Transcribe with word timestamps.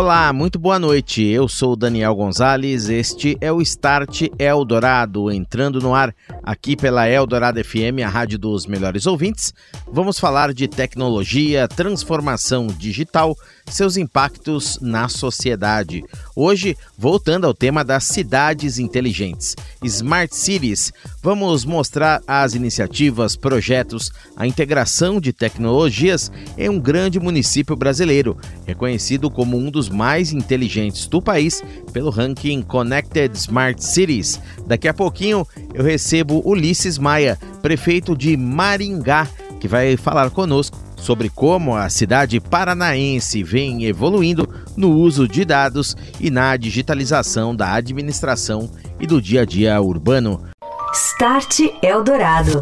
Olá, 0.00 0.32
muito 0.32 0.58
boa 0.58 0.78
noite. 0.78 1.22
Eu 1.22 1.46
sou 1.46 1.76
Daniel 1.76 2.14
Gonzalez. 2.14 2.88
Este 2.88 3.36
é 3.38 3.52
o 3.52 3.60
Start 3.60 4.28
Eldorado, 4.38 5.30
entrando 5.30 5.78
no 5.78 5.94
ar 5.94 6.14
aqui 6.42 6.74
pela 6.74 7.06
Eldorado 7.06 7.62
FM, 7.62 8.00
a 8.02 8.08
rádio 8.08 8.38
dos 8.38 8.64
melhores 8.64 9.04
ouvintes. 9.04 9.52
Vamos 9.92 10.18
falar 10.18 10.54
de 10.54 10.66
tecnologia, 10.66 11.68
transformação 11.68 12.68
digital, 12.68 13.36
seus 13.74 13.96
impactos 13.96 14.78
na 14.80 15.08
sociedade. 15.08 16.04
Hoje, 16.34 16.76
voltando 16.96 17.46
ao 17.46 17.54
tema 17.54 17.84
das 17.84 18.04
cidades 18.04 18.78
inteligentes, 18.78 19.56
Smart 19.82 20.34
Cities, 20.34 20.92
vamos 21.22 21.64
mostrar 21.64 22.22
as 22.26 22.54
iniciativas, 22.54 23.36
projetos, 23.36 24.10
a 24.36 24.46
integração 24.46 25.20
de 25.20 25.32
tecnologias 25.32 26.30
em 26.56 26.68
um 26.68 26.78
grande 26.78 27.20
município 27.20 27.76
brasileiro, 27.76 28.36
reconhecido 28.66 29.30
como 29.30 29.56
um 29.56 29.70
dos 29.70 29.88
mais 29.88 30.32
inteligentes 30.32 31.06
do 31.06 31.20
país 31.22 31.62
pelo 31.92 32.10
ranking 32.10 32.62
Connected 32.62 33.34
Smart 33.36 33.82
Cities. 33.82 34.40
Daqui 34.66 34.88
a 34.88 34.94
pouquinho 34.94 35.46
eu 35.74 35.84
recebo 35.84 36.42
Ulisses 36.44 36.98
Maia, 36.98 37.38
prefeito 37.62 38.16
de 38.16 38.36
Maringá, 38.36 39.28
que 39.60 39.68
vai 39.68 39.96
falar 39.96 40.30
conosco 40.30 40.89
sobre 41.00 41.28
como 41.28 41.74
a 41.74 41.88
cidade 41.88 42.38
paranaense 42.40 43.42
vem 43.42 43.84
evoluindo 43.84 44.48
no 44.76 44.92
uso 44.92 45.26
de 45.26 45.44
dados 45.44 45.96
e 46.20 46.30
na 46.30 46.56
digitalização 46.56 47.54
da 47.56 47.72
administração 47.72 48.70
e 49.00 49.06
do 49.06 49.20
dia 49.20 49.42
a 49.42 49.44
dia 49.44 49.80
urbano. 49.80 50.44
Start 50.92 51.60
Eldorado. 51.82 52.60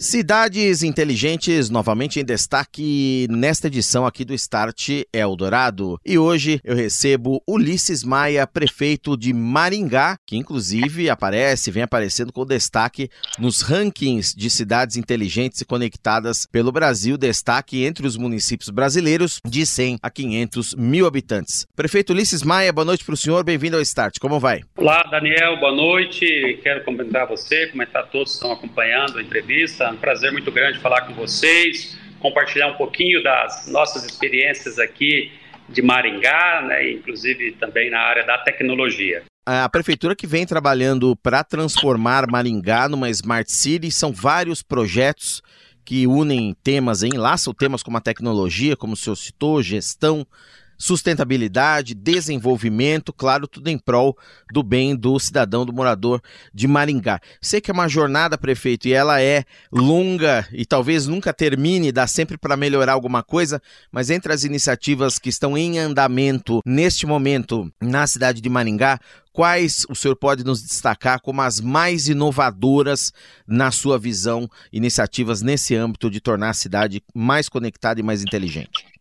Cidades 0.00 0.84
inteligentes 0.84 1.68
novamente 1.70 2.20
em 2.20 2.24
destaque 2.24 3.26
nesta 3.28 3.66
edição 3.66 4.06
aqui 4.06 4.24
do 4.24 4.32
Start 4.32 4.90
Eldorado. 5.12 5.98
E 6.06 6.16
hoje 6.16 6.60
eu 6.62 6.76
recebo 6.76 7.42
Ulisses 7.44 8.04
Maia, 8.04 8.46
prefeito 8.46 9.16
de 9.16 9.32
Maringá, 9.32 10.16
que 10.24 10.36
inclusive 10.36 11.10
aparece, 11.10 11.72
vem 11.72 11.82
aparecendo 11.82 12.32
com 12.32 12.46
destaque 12.46 13.10
nos 13.40 13.60
rankings 13.60 14.36
de 14.36 14.48
cidades 14.48 14.96
inteligentes 14.96 15.62
e 15.62 15.64
conectadas 15.64 16.46
pelo 16.46 16.70
Brasil, 16.70 17.18
destaque 17.18 17.84
entre 17.84 18.06
os 18.06 18.16
municípios 18.16 18.70
brasileiros 18.70 19.40
de 19.44 19.66
100 19.66 19.98
a 20.00 20.08
500 20.08 20.76
mil 20.76 21.08
habitantes. 21.08 21.66
Prefeito 21.74 22.12
Ulisses 22.12 22.44
Maia, 22.44 22.72
boa 22.72 22.84
noite 22.84 23.04
para 23.04 23.14
o 23.14 23.16
senhor, 23.16 23.42
bem-vindo 23.42 23.74
ao 23.74 23.82
Start, 23.82 24.20
como 24.20 24.38
vai? 24.38 24.60
Olá, 24.76 25.02
Daniel, 25.10 25.58
boa 25.58 25.74
noite. 25.74 26.60
Quero 26.62 26.84
cumprimentar 26.84 27.26
você, 27.26 27.66
comentar 27.66 28.08
todos 28.10 28.28
que 28.28 28.34
estão 28.34 28.52
acompanhando 28.52 29.18
a 29.18 29.22
entrevista 29.22 29.87
um 29.92 29.96
prazer 29.96 30.32
muito 30.32 30.50
grande 30.50 30.78
falar 30.78 31.02
com 31.02 31.14
vocês, 31.14 31.98
compartilhar 32.20 32.68
um 32.68 32.76
pouquinho 32.76 33.22
das 33.22 33.68
nossas 33.68 34.04
experiências 34.04 34.78
aqui 34.78 35.32
de 35.68 35.82
Maringá, 35.82 36.62
né, 36.66 36.92
inclusive 36.92 37.52
também 37.52 37.90
na 37.90 38.00
área 38.00 38.24
da 38.24 38.38
tecnologia. 38.38 39.22
A 39.46 39.68
prefeitura 39.68 40.14
que 40.14 40.26
vem 40.26 40.46
trabalhando 40.46 41.16
para 41.16 41.42
transformar 41.42 42.30
Maringá 42.30 42.88
numa 42.88 43.08
Smart 43.10 43.50
City, 43.50 43.90
são 43.90 44.12
vários 44.12 44.62
projetos 44.62 45.42
que 45.84 46.06
unem 46.06 46.54
temas, 46.62 47.02
enlaçam 47.02 47.54
temas 47.54 47.82
como 47.82 47.96
a 47.96 48.00
tecnologia, 48.00 48.76
como 48.76 48.92
o 48.92 48.96
senhor 48.96 49.16
citou, 49.16 49.62
gestão, 49.62 50.26
sustentabilidade, 50.78 51.94
desenvolvimento, 51.94 53.12
claro, 53.12 53.48
tudo 53.48 53.68
em 53.68 53.76
prol 53.76 54.16
do 54.52 54.62
bem 54.62 54.94
do 54.94 55.18
cidadão, 55.18 55.66
do 55.66 55.72
morador 55.72 56.22
de 56.54 56.68
Maringá. 56.68 57.20
Sei 57.42 57.60
que 57.60 57.70
é 57.70 57.74
uma 57.74 57.88
jornada, 57.88 58.38
prefeito, 58.38 58.86
e 58.86 58.92
ela 58.92 59.20
é 59.20 59.44
longa 59.72 60.46
e 60.52 60.64
talvez 60.64 61.06
nunca 61.06 61.34
termine, 61.34 61.90
dá 61.90 62.06
sempre 62.06 62.38
para 62.38 62.56
melhorar 62.56 62.92
alguma 62.92 63.22
coisa, 63.22 63.60
mas 63.90 64.08
entre 64.08 64.32
as 64.32 64.44
iniciativas 64.44 65.18
que 65.18 65.28
estão 65.28 65.58
em 65.58 65.78
andamento 65.78 66.60
neste 66.64 67.04
momento 67.04 67.70
na 67.80 68.06
cidade 68.06 68.40
de 68.40 68.48
Maringá, 68.48 69.00
quais 69.32 69.84
o 69.88 69.94
senhor 69.94 70.16
pode 70.16 70.44
nos 70.44 70.62
destacar 70.62 71.20
como 71.20 71.42
as 71.42 71.60
mais 71.60 72.08
inovadoras 72.08 73.12
na 73.46 73.70
sua 73.70 73.98
visão, 73.98 74.48
iniciativas 74.72 75.42
nesse 75.42 75.74
âmbito 75.74 76.10
de 76.10 76.20
tornar 76.20 76.50
a 76.50 76.54
cidade 76.54 77.02
mais 77.14 77.48
conectada 77.48 78.00
e 78.00 78.02
mais 78.02 78.22
inteligente? 78.22 78.97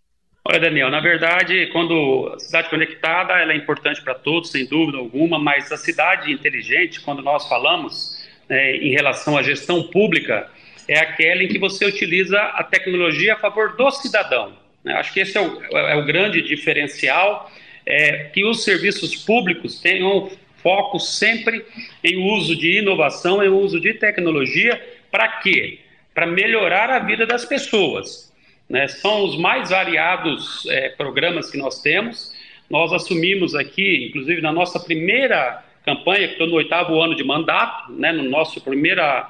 Olha, 0.50 0.62
Daniel, 0.62 0.90
na 0.90 1.02
verdade, 1.02 1.68
quando 1.74 2.31
a 2.34 2.40
cidade 2.40 2.69
conectada 2.69 3.34
ela 3.34 3.52
é 3.52 3.56
importante 3.58 4.02
para 4.02 4.16
todos, 4.16 4.50
sem 4.50 4.66
dúvida 4.66 4.97
alguma, 4.97 5.38
mas 5.38 5.69
a 5.74 5.75
cidade 5.75 6.31
inteligente, 6.31 7.02
quando 7.02 7.22
nós 7.22 7.50
falamos 7.50 8.25
né, 8.47 8.78
em 8.78 8.91
relação 8.91 9.38
à 9.38 9.44
gestão 9.44 9.84
pública, 9.84 10.50
é 10.88 11.00
aquela 11.00 11.44
em 11.44 11.50
que 11.50 11.59
você 11.59 11.85
utiliza 11.85 12.40
a 12.40 12.63
tecnologia 12.63 13.34
a 13.34 13.35
favor 13.35 13.75
do 13.75 13.91
cidadão. 13.91 14.53
Né? 14.85 14.94
Acho 14.94 15.12
que 15.12 15.19
esse 15.19 15.38
é 15.38 15.41
o, 15.41 15.62
é 15.75 15.97
o 15.97 16.06
grande 16.06 16.41
diferencial, 16.41 17.52
é, 17.85 18.29
que 18.34 18.46
os 18.46 18.64
serviços 18.64 19.18
públicos 19.18 19.81
tenham 19.81 20.31
foco 20.64 20.97
sempre 20.97 21.66
em 22.02 22.24
uso 22.24 22.56
de 22.56 22.78
inovação, 22.78 23.44
em 23.44 23.50
uso 23.50 23.81
de 23.81 23.96
tecnologia, 23.96 24.81
para 25.12 25.28
quê? 25.28 25.79
Para 26.14 26.25
melhorar 26.25 26.90
a 26.90 27.00
vida 27.00 27.25
das 27.25 27.44
pessoas. 27.44 28.27
Né? 28.69 28.88
São 28.88 29.25
os 29.25 29.38
mais 29.38 29.69
variados 29.69 30.66
é, 30.67 30.89
programas 30.89 31.50
que 31.50 31.57
nós 31.57 31.81
temos. 31.81 32.33
Nós 32.69 32.91
assumimos 32.91 33.55
aqui, 33.55 34.07
inclusive 34.09 34.41
na 34.41 34.51
nossa 34.51 34.79
primeira 34.79 35.63
campanha, 35.85 36.28
que 36.28 36.33
estou 36.33 36.47
no 36.47 36.55
oitavo 36.55 37.01
ano 37.01 37.16
de 37.16 37.23
mandato, 37.23 37.94
né, 37.94 38.11
no 38.11 38.23
nosso 38.23 38.59
primeira 38.59 39.29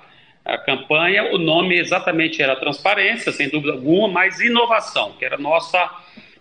campanha, 0.65 1.33
o 1.33 1.37
nome 1.37 1.77
exatamente 1.77 2.41
era 2.41 2.55
transparência, 2.55 3.31
sem 3.31 3.49
dúvida 3.49 3.73
alguma, 3.73 4.07
mas 4.07 4.39
inovação, 4.39 5.13
que 5.19 5.25
era 5.25 5.35
a 5.35 5.39
nossa 5.39 5.91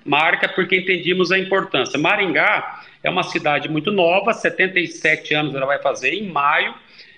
marca, 0.04 0.48
porque 0.48 0.76
entendíamos 0.76 1.32
a 1.32 1.38
importância. 1.38 1.98
Maringá 1.98 2.82
é 3.02 3.10
uma 3.10 3.24
cidade 3.24 3.68
muito 3.68 3.90
nova, 3.90 4.32
77 4.32 5.34
anos 5.34 5.54
ela 5.54 5.66
vai 5.66 5.80
fazer 5.80 6.14
em 6.14 6.28
maio, 6.28 6.74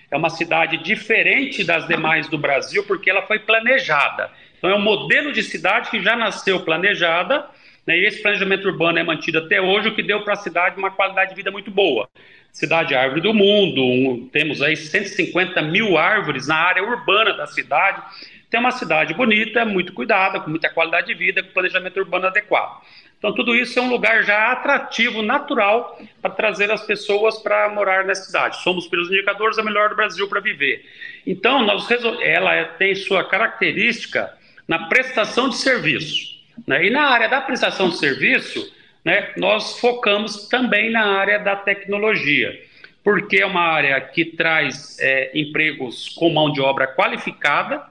é 0.09 0.17
uma 0.17 0.31
cidade 0.31 0.77
diferente 0.77 1.63
das 1.63 1.87
demais 1.87 2.27
do 2.27 2.37
Brasil, 2.37 2.83
porque 2.85 3.09
ela 3.09 3.21
foi 3.21 3.37
planejada. 3.37 4.31
Então, 4.59 4.69
é 4.69 4.75
um 4.75 4.81
modelo 4.81 5.31
de 5.31 5.41
cidade 5.41 5.89
que 5.89 6.03
já 6.03 6.15
nasceu 6.15 6.59
planejada, 6.59 7.47
né, 7.87 7.97
e 7.97 8.05
esse 8.05 8.21
planejamento 8.21 8.67
urbano 8.67 8.99
é 8.99 9.03
mantido 9.03 9.39
até 9.39 9.59
hoje, 9.59 9.87
o 9.87 9.95
que 9.95 10.03
deu 10.03 10.21
para 10.21 10.33
a 10.33 10.37
cidade 10.37 10.77
uma 10.77 10.91
qualidade 10.91 11.31
de 11.31 11.35
vida 11.35 11.49
muito 11.49 11.71
boa. 11.71 12.07
Cidade 12.51 12.93
árvore 12.93 13.21
do 13.21 13.33
mundo, 13.33 13.83
um, 13.83 14.29
temos 14.31 14.61
aí 14.61 14.75
150 14.75 15.61
mil 15.61 15.97
árvores 15.97 16.47
na 16.47 16.55
área 16.55 16.83
urbana 16.83 17.33
da 17.33 17.47
cidade. 17.47 18.01
Tem 18.49 18.59
uma 18.59 18.71
cidade 18.71 19.13
bonita, 19.13 19.63
muito 19.63 19.93
cuidada, 19.93 20.39
com 20.39 20.49
muita 20.49 20.69
qualidade 20.69 21.07
de 21.07 21.13
vida, 21.13 21.41
com 21.41 21.51
planejamento 21.51 21.97
urbano 21.97 22.27
adequado. 22.27 22.81
Então, 23.17 23.33
tudo 23.33 23.55
isso 23.55 23.77
é 23.77 23.81
um 23.81 23.89
lugar 23.89 24.23
já 24.23 24.51
atrativo, 24.51 25.21
natural, 25.21 25.99
para 26.21 26.31
trazer 26.31 26.71
as 26.71 26.85
pessoas 26.85 27.37
para 27.37 27.69
morar 27.69 28.05
na 28.05 28.15
cidade. 28.15 28.61
Somos, 28.63 28.87
pelos 28.87 29.09
indicadores, 29.09 29.57
a 29.57 29.63
melhor 29.63 29.89
do 29.89 29.95
Brasil 29.95 30.27
para 30.27 30.39
viver. 30.39 30.85
Então, 31.27 31.63
nós 31.63 31.87
ela 32.21 32.63
tem 32.63 32.95
sua 32.95 33.23
característica 33.23 34.38
na 34.69 34.87
prestação 34.87 35.49
de 35.49 35.55
serviço. 35.55 36.39
Né? 36.67 36.85
E 36.85 36.89
na 36.91 37.09
área 37.09 37.27
da 37.27 37.41
prestação 37.41 37.89
de 37.89 37.97
serviço, 37.97 38.71
né, 39.03 39.31
nós 39.35 39.79
focamos 39.79 40.47
também 40.47 40.91
na 40.91 41.17
área 41.17 41.39
da 41.39 41.55
tecnologia, 41.55 42.53
porque 43.03 43.37
é 43.37 43.45
uma 43.47 43.63
área 43.63 43.99
que 43.99 44.23
traz 44.23 44.99
é, 44.99 45.31
empregos 45.33 46.09
com 46.09 46.29
mão 46.29 46.51
de 46.51 46.61
obra 46.61 46.85
qualificada. 46.85 47.83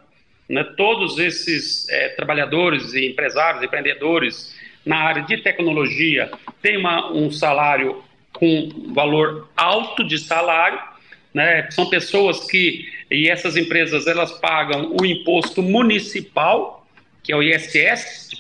Né? 0.49 0.63
Todos 0.77 1.19
esses 1.19 1.89
é, 1.89 2.11
trabalhadores 2.11 2.95
e 2.95 3.09
empresários, 3.09 3.61
empreendedores 3.61 4.57
na 4.87 4.99
área 4.99 5.23
de 5.23 5.37
tecnologia 5.39 6.31
têm 6.63 6.77
uma, 6.77 7.11
um 7.11 7.29
salário 7.29 8.05
com 8.33 8.93
valor 8.95 9.49
alto 9.57 10.05
de 10.05 10.17
salário. 10.17 10.79
Né? 11.35 11.71
São 11.71 11.89
pessoas 11.89 12.51
que 12.51 12.87
e 13.11 13.29
essas 13.29 13.57
empresas 13.57 14.07
elas 14.07 14.33
pagam 14.33 14.95
o 15.01 15.05
imposto 15.05 15.63
municipal, 15.63 16.87
que 17.23 17.33
é 17.33 17.37
o 17.37 17.43
ISS, 17.43 18.31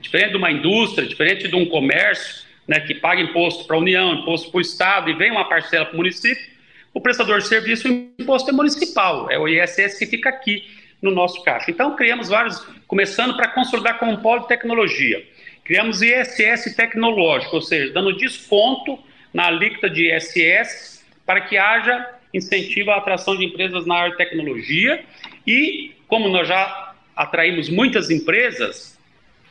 diferente 0.00 0.30
de 0.30 0.36
uma 0.36 0.50
indústria, 0.50 1.06
diferente 1.06 1.48
de 1.48 1.54
um 1.54 1.66
comércio, 1.66 2.44
né, 2.66 2.80
que 2.80 2.94
paga 2.94 3.20
imposto 3.20 3.66
para 3.66 3.76
a 3.76 3.78
União, 3.78 4.14
imposto 4.14 4.50
para 4.50 4.58
o 4.58 4.60
Estado 4.60 5.10
e 5.10 5.14
vem 5.14 5.30
uma 5.30 5.46
parcela 5.46 5.84
para 5.84 5.94
o 5.94 5.98
município. 5.98 6.54
O 6.94 7.00
prestador 7.00 7.40
de 7.40 7.48
serviço, 7.48 7.88
o 7.88 8.12
imposto 8.18 8.48
é 8.48 8.52
municipal, 8.52 9.30
é 9.30 9.38
o 9.38 9.46
ISS 9.46 9.98
que 9.98 10.06
fica 10.06 10.30
aqui 10.30 10.64
no 11.02 11.10
nosso 11.10 11.42
caixa. 11.42 11.70
Então, 11.70 11.94
criamos 11.94 12.30
vários, 12.30 12.66
começando 12.86 13.36
para 13.36 13.48
consolidar 13.48 13.98
como 13.98 14.16
polo 14.22 14.42
de 14.42 14.48
tecnologia. 14.48 15.22
Criamos 15.64 16.00
ISS 16.00 16.74
tecnológico, 16.74 17.56
ou 17.56 17.62
seja, 17.62 17.92
dando 17.92 18.16
desconto 18.16 18.98
na 19.32 19.48
alíquota 19.48 19.90
de 19.90 20.14
ISS 20.14 21.04
para 21.26 21.42
que 21.42 21.58
haja 21.58 22.14
incentiva 22.34 22.92
a 22.92 22.98
atração 22.98 23.36
de 23.36 23.44
empresas 23.44 23.86
na 23.86 23.94
área 23.94 24.10
de 24.10 24.16
tecnologia 24.18 25.04
e, 25.46 25.92
como 26.08 26.28
nós 26.28 26.48
já 26.48 26.94
atraímos 27.16 27.68
muitas 27.68 28.10
empresas, 28.10 28.98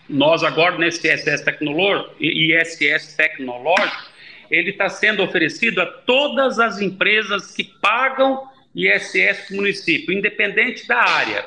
nós 0.09 0.43
agora 0.43 0.77
nesse 0.77 1.07
ISS 1.07 1.41
tecnológico, 1.41 2.13
ISS 2.19 3.15
tecnológico, 3.15 4.11
ele 4.51 4.71
está 4.71 4.89
sendo 4.89 5.23
oferecido 5.23 5.81
a 5.81 5.85
todas 5.85 6.59
as 6.59 6.81
empresas 6.81 7.51
que 7.55 7.63
pagam 7.63 8.47
ISS 8.75 9.47
para 9.47 9.53
o 9.53 9.55
município, 9.55 10.13
independente 10.13 10.87
da 10.87 10.97
área, 10.97 11.45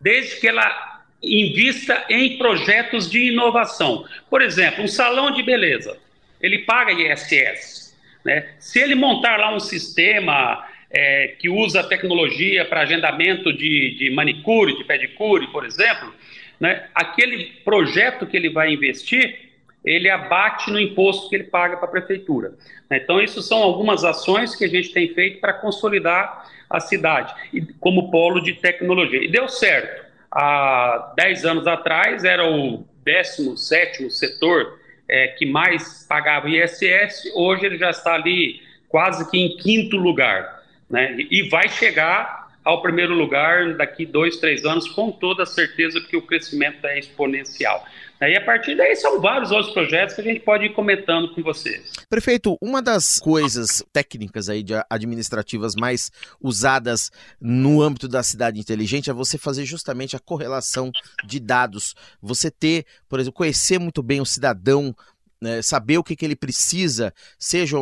desde 0.00 0.40
que 0.40 0.48
ela 0.48 1.04
invista 1.22 2.04
em 2.10 2.36
projetos 2.36 3.10
de 3.10 3.32
inovação. 3.32 4.04
Por 4.28 4.42
exemplo, 4.42 4.84
um 4.84 4.88
salão 4.88 5.32
de 5.32 5.42
beleza, 5.42 5.96
ele 6.40 6.58
paga 6.58 6.92
ISS. 6.92 7.85
Né? 8.26 8.48
Se 8.58 8.80
ele 8.80 8.96
montar 8.96 9.38
lá 9.38 9.54
um 9.54 9.60
sistema 9.60 10.66
é, 10.90 11.28
que 11.38 11.48
usa 11.48 11.84
tecnologia 11.84 12.64
para 12.64 12.80
agendamento 12.80 13.52
de, 13.52 13.94
de 13.96 14.10
manicure, 14.10 14.76
de 14.76 14.82
pedicure, 14.82 15.46
por 15.52 15.64
exemplo, 15.64 16.12
né? 16.58 16.88
aquele 16.92 17.44
projeto 17.64 18.26
que 18.26 18.36
ele 18.36 18.50
vai 18.50 18.72
investir, 18.72 19.46
ele 19.84 20.10
abate 20.10 20.72
no 20.72 20.80
imposto 20.80 21.28
que 21.28 21.36
ele 21.36 21.44
paga 21.44 21.76
para 21.76 21.86
a 21.86 21.90
prefeitura. 21.90 22.54
Então, 22.90 23.22
isso 23.22 23.40
são 23.40 23.58
algumas 23.58 24.02
ações 24.02 24.56
que 24.56 24.64
a 24.64 24.68
gente 24.68 24.92
tem 24.92 25.14
feito 25.14 25.40
para 25.40 25.52
consolidar 25.52 26.50
a 26.68 26.80
cidade 26.80 27.32
como 27.78 28.10
polo 28.10 28.40
de 28.40 28.54
tecnologia. 28.54 29.22
E 29.22 29.28
deu 29.28 29.48
certo. 29.48 30.04
Há 30.32 31.12
10 31.16 31.44
anos 31.44 31.66
atrás, 31.68 32.24
era 32.24 32.44
o 32.44 32.84
17 33.04 34.10
setor 34.10 34.80
é, 35.08 35.28
que 35.28 35.46
mais 35.46 36.04
pagava 36.08 36.48
ISS, 36.48 37.32
hoje 37.34 37.66
ele 37.66 37.78
já 37.78 37.90
está 37.90 38.14
ali 38.14 38.62
quase 38.88 39.30
que 39.30 39.38
em 39.38 39.56
quinto 39.56 39.96
lugar. 39.96 40.62
Né? 40.88 41.16
E 41.30 41.48
vai 41.48 41.68
chegar 41.68 42.46
ao 42.64 42.82
primeiro 42.82 43.14
lugar 43.14 43.74
daqui 43.74 44.04
dois, 44.04 44.38
três 44.38 44.64
anos, 44.64 44.88
com 44.88 45.12
toda 45.12 45.46
certeza, 45.46 46.00
porque 46.00 46.16
o 46.16 46.22
crescimento 46.22 46.84
é 46.84 46.98
exponencial. 46.98 47.84
E 48.20 48.36
a 48.36 48.44
partir 48.44 48.74
daí 48.74 48.96
são 48.96 49.20
vários 49.20 49.50
outros 49.50 49.72
projetos 49.72 50.14
que 50.14 50.20
a 50.22 50.24
gente 50.24 50.40
pode 50.40 50.64
ir 50.64 50.72
comentando 50.72 51.34
com 51.34 51.42
vocês. 51.42 51.92
Prefeito, 52.08 52.56
uma 52.62 52.80
das 52.80 53.18
coisas 53.18 53.84
técnicas 53.92 54.48
aí 54.48 54.62
de 54.62 54.72
administrativas 54.88 55.74
mais 55.74 56.10
usadas 56.40 57.10
no 57.40 57.82
âmbito 57.82 58.08
da 58.08 58.22
cidade 58.22 58.58
inteligente 58.58 59.10
é 59.10 59.12
você 59.12 59.36
fazer 59.36 59.64
justamente 59.66 60.16
a 60.16 60.18
correlação 60.18 60.90
de 61.24 61.38
dados. 61.38 61.94
Você 62.22 62.50
ter, 62.50 62.86
por 63.08 63.20
exemplo, 63.20 63.36
conhecer 63.36 63.78
muito 63.78 64.02
bem 64.02 64.20
o 64.20 64.26
cidadão 64.26 64.94
né, 65.40 65.60
saber 65.62 65.98
o 65.98 66.04
que, 66.04 66.16
que 66.16 66.24
ele 66.24 66.36
precisa, 66.36 67.12
seja 67.38 67.76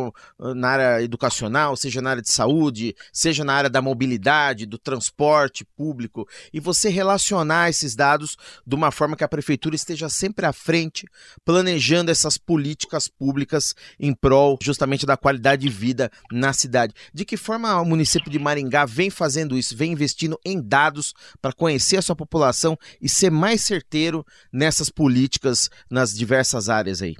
na 0.55 0.69
área 0.69 1.03
educacional, 1.03 1.75
seja 1.75 2.01
na 2.01 2.11
área 2.11 2.21
de 2.21 2.29
saúde, 2.29 2.95
seja 3.11 3.43
na 3.43 3.53
área 3.53 3.69
da 3.69 3.81
mobilidade, 3.81 4.65
do 4.65 4.77
transporte 4.77 5.65
público, 5.75 6.27
e 6.53 6.59
você 6.59 6.89
relacionar 6.89 7.69
esses 7.69 7.95
dados 7.95 8.35
de 8.65 8.75
uma 8.75 8.91
forma 8.91 9.15
que 9.15 9.23
a 9.23 9.27
prefeitura 9.27 9.75
esteja 9.75 10.09
sempre 10.09 10.45
à 10.45 10.53
frente, 10.53 11.05
planejando 11.43 12.11
essas 12.11 12.37
políticas 12.37 13.07
públicas 13.07 13.73
em 13.99 14.13
prol 14.13 14.57
justamente 14.61 15.05
da 15.05 15.17
qualidade 15.17 15.61
de 15.61 15.69
vida 15.69 16.11
na 16.31 16.53
cidade. 16.53 16.93
De 17.13 17.25
que 17.25 17.37
forma 17.37 17.79
o 17.79 17.85
município 17.85 18.31
de 18.31 18.39
Maringá 18.39 18.85
vem 18.85 19.09
fazendo 19.09 19.57
isso, 19.57 19.75
vem 19.75 19.91
investindo 19.91 20.39
em 20.45 20.61
dados 20.61 21.13
para 21.41 21.53
conhecer 21.53 21.97
a 21.97 22.01
sua 22.01 22.15
população 22.15 22.77
e 23.01 23.07
ser 23.07 23.29
mais 23.29 23.61
certeiro 23.61 24.25
nessas 24.51 24.89
políticas 24.89 25.69
nas 25.89 26.13
diversas 26.13 26.69
áreas 26.69 27.01
aí? 27.01 27.15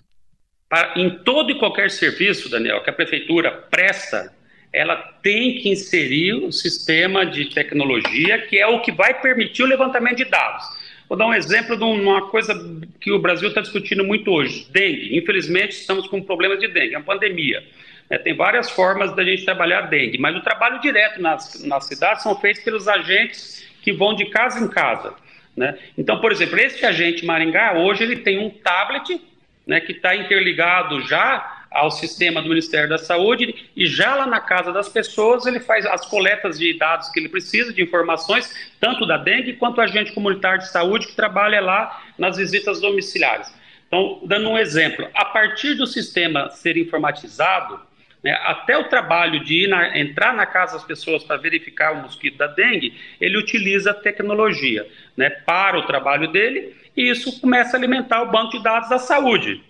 Para, 0.67 0.93
em 0.99 1.09
todo 1.23 1.51
e 1.51 1.59
qualquer 1.59 1.91
serviço, 1.91 2.49
Daniel, 2.49 2.81
que 2.81 2.89
a 2.89 2.93
prefeitura 2.93 3.51
presta, 3.51 4.33
ela 4.73 4.95
tem 5.21 5.55
que 5.57 5.69
inserir 5.69 6.33
o 6.33 6.51
sistema 6.51 7.25
de 7.25 7.45
tecnologia, 7.53 8.39
que 8.47 8.57
é 8.57 8.67
o 8.67 8.81
que 8.81 8.91
vai 8.91 9.21
permitir 9.21 9.63
o 9.63 9.67
levantamento 9.67 10.17
de 10.17 10.25
dados. 10.25 10.65
Vou 11.07 11.17
dar 11.17 11.27
um 11.27 11.33
exemplo 11.33 11.77
de 11.77 11.83
uma 11.83 12.29
coisa 12.29 12.53
que 12.99 13.11
o 13.11 13.19
Brasil 13.19 13.49
está 13.49 13.61
discutindo 13.61 14.03
muito 14.03 14.31
hoje: 14.31 14.67
dengue. 14.71 15.15
Infelizmente, 15.17 15.71
estamos 15.71 16.07
com 16.07 16.17
um 16.17 16.23
problema 16.23 16.57
de 16.57 16.67
dengue, 16.67 16.95
é 16.95 16.97
uma 16.97 17.05
pandemia. 17.05 17.63
É, 18.09 18.17
tem 18.17 18.35
várias 18.35 18.69
formas 18.69 19.15
da 19.15 19.23
gente 19.23 19.45
trabalhar 19.45 19.81
dengue, 19.81 20.17
mas 20.17 20.35
o 20.35 20.41
trabalho 20.41 20.79
direto 20.81 21.21
nas, 21.21 21.63
nas 21.63 21.85
cidades 21.85 22.23
são 22.23 22.39
feitos 22.39 22.63
pelos 22.63 22.87
agentes 22.87 23.65
que 23.81 23.91
vão 23.91 24.15
de 24.15 24.25
casa 24.25 24.63
em 24.63 24.67
casa. 24.67 25.13
Né? 25.55 25.77
Então, 25.97 26.19
por 26.19 26.31
exemplo, 26.31 26.59
esse 26.59 26.85
agente 26.85 27.25
Maringá, 27.25 27.77
hoje, 27.77 28.03
ele 28.03 28.17
tem 28.17 28.39
um 28.39 28.49
tablet 28.49 29.21
né, 29.65 29.79
que 29.79 29.91
está 29.91 30.15
interligado 30.15 31.01
já 31.01 31.65
ao 31.71 31.91
sistema 31.91 32.41
do 32.41 32.47
Ministério 32.47 32.87
da 32.87 32.97
Saúde 32.97 33.69
e 33.75 33.85
já 33.85 34.15
lá 34.15 34.25
na 34.25 34.39
casa 34.39 34.71
das 34.71 34.87
pessoas 34.87 35.45
ele 35.45 35.59
faz 35.59 35.85
as 35.85 36.05
coletas 36.05 36.57
de 36.57 36.77
dados 36.77 37.09
que 37.09 37.19
ele 37.19 37.27
precisa, 37.27 37.73
de 37.73 37.83
informações, 37.83 38.49
tanto 38.79 39.05
da 39.05 39.17
dengue 39.17 39.53
quanto 39.53 39.81
agente 39.81 40.13
comunitário 40.13 40.59
de 40.59 40.69
saúde 40.69 41.07
que 41.07 41.15
trabalha 41.15 41.59
lá 41.59 42.01
nas 42.17 42.37
visitas 42.37 42.79
domiciliares. 42.79 43.53
Então, 43.87 44.21
dando 44.23 44.49
um 44.49 44.57
exemplo, 44.57 45.07
a 45.13 45.25
partir 45.25 45.73
do 45.73 45.85
sistema 45.85 46.49
ser 46.49 46.77
informatizado, 46.77 47.79
né, 48.23 48.31
até 48.45 48.77
o 48.77 48.85
trabalho 48.85 49.43
de 49.43 49.67
na, 49.67 49.97
entrar 49.97 50.33
na 50.33 50.45
casa 50.45 50.73
das 50.73 50.83
pessoas 50.83 51.23
para 51.23 51.37
verificar 51.37 51.91
o 51.91 52.01
mosquito 52.01 52.37
da 52.37 52.47
dengue, 52.47 52.97
ele 53.19 53.37
utiliza 53.37 53.93
tecnologia 53.93 54.87
né, 55.15 55.29
para 55.29 55.77
o 55.77 55.85
trabalho 55.85 56.29
dele 56.29 56.73
e 56.95 57.09
isso 57.09 57.39
começa 57.39 57.75
a 57.75 57.79
alimentar 57.79 58.21
o 58.23 58.31
banco 58.31 58.51
de 58.51 58.63
dados 58.63 58.89
da 58.89 58.97
saúde. 58.97 59.63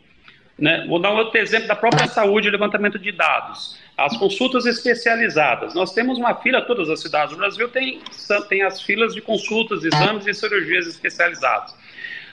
Né? 0.58 0.86
Vou 0.88 1.00
dar 1.00 1.12
um 1.12 1.18
outro 1.18 1.38
exemplo 1.38 1.68
da 1.68 1.76
própria 1.76 2.08
saúde 2.08 2.50
levantamento 2.50 2.98
de 2.98 3.12
dados. 3.12 3.78
As 3.98 4.16
consultas 4.18 4.66
especializadas. 4.66 5.74
Nós 5.74 5.94
temos 5.94 6.18
uma 6.18 6.36
fila, 6.36 6.62
todas 6.62 6.90
as 6.90 7.02
cidades 7.02 7.32
do 7.32 7.38
Brasil 7.38 7.68
têm 7.70 8.02
tem 8.50 8.64
as 8.64 8.82
filas 8.82 9.14
de 9.14 9.22
consultas, 9.22 9.84
exames 9.84 10.26
e 10.28 10.34
cirurgias 10.34 10.88
especializadas. 10.88 11.76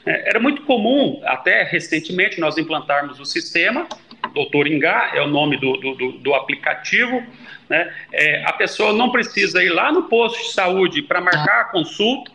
É, 0.05 0.31
era 0.31 0.41
muito 0.41 0.63
comum, 0.63 1.21
até 1.25 1.63
recentemente, 1.63 2.41
nós 2.41 2.59
implantarmos 2.59 3.21
o 3.21 3.25
sistema, 3.25 3.87
Doutor 4.35 4.67
Ingá 4.67 5.13
é 5.15 5.21
o 5.21 5.27
nome 5.27 5.59
do, 5.59 5.77
do, 5.77 6.13
do 6.13 6.35
aplicativo, 6.35 7.23
né? 7.69 7.93
É, 8.13 8.45
a 8.45 8.53
pessoa 8.53 8.93
não 8.93 9.11
precisa 9.11 9.63
ir 9.63 9.71
lá 9.71 9.93
no 9.93 10.05
posto 10.05 10.39
de 10.39 10.53
saúde 10.53 11.03
para 11.03 11.21
marcar 11.21 11.63
a 11.63 11.65
consulta, 11.65 12.31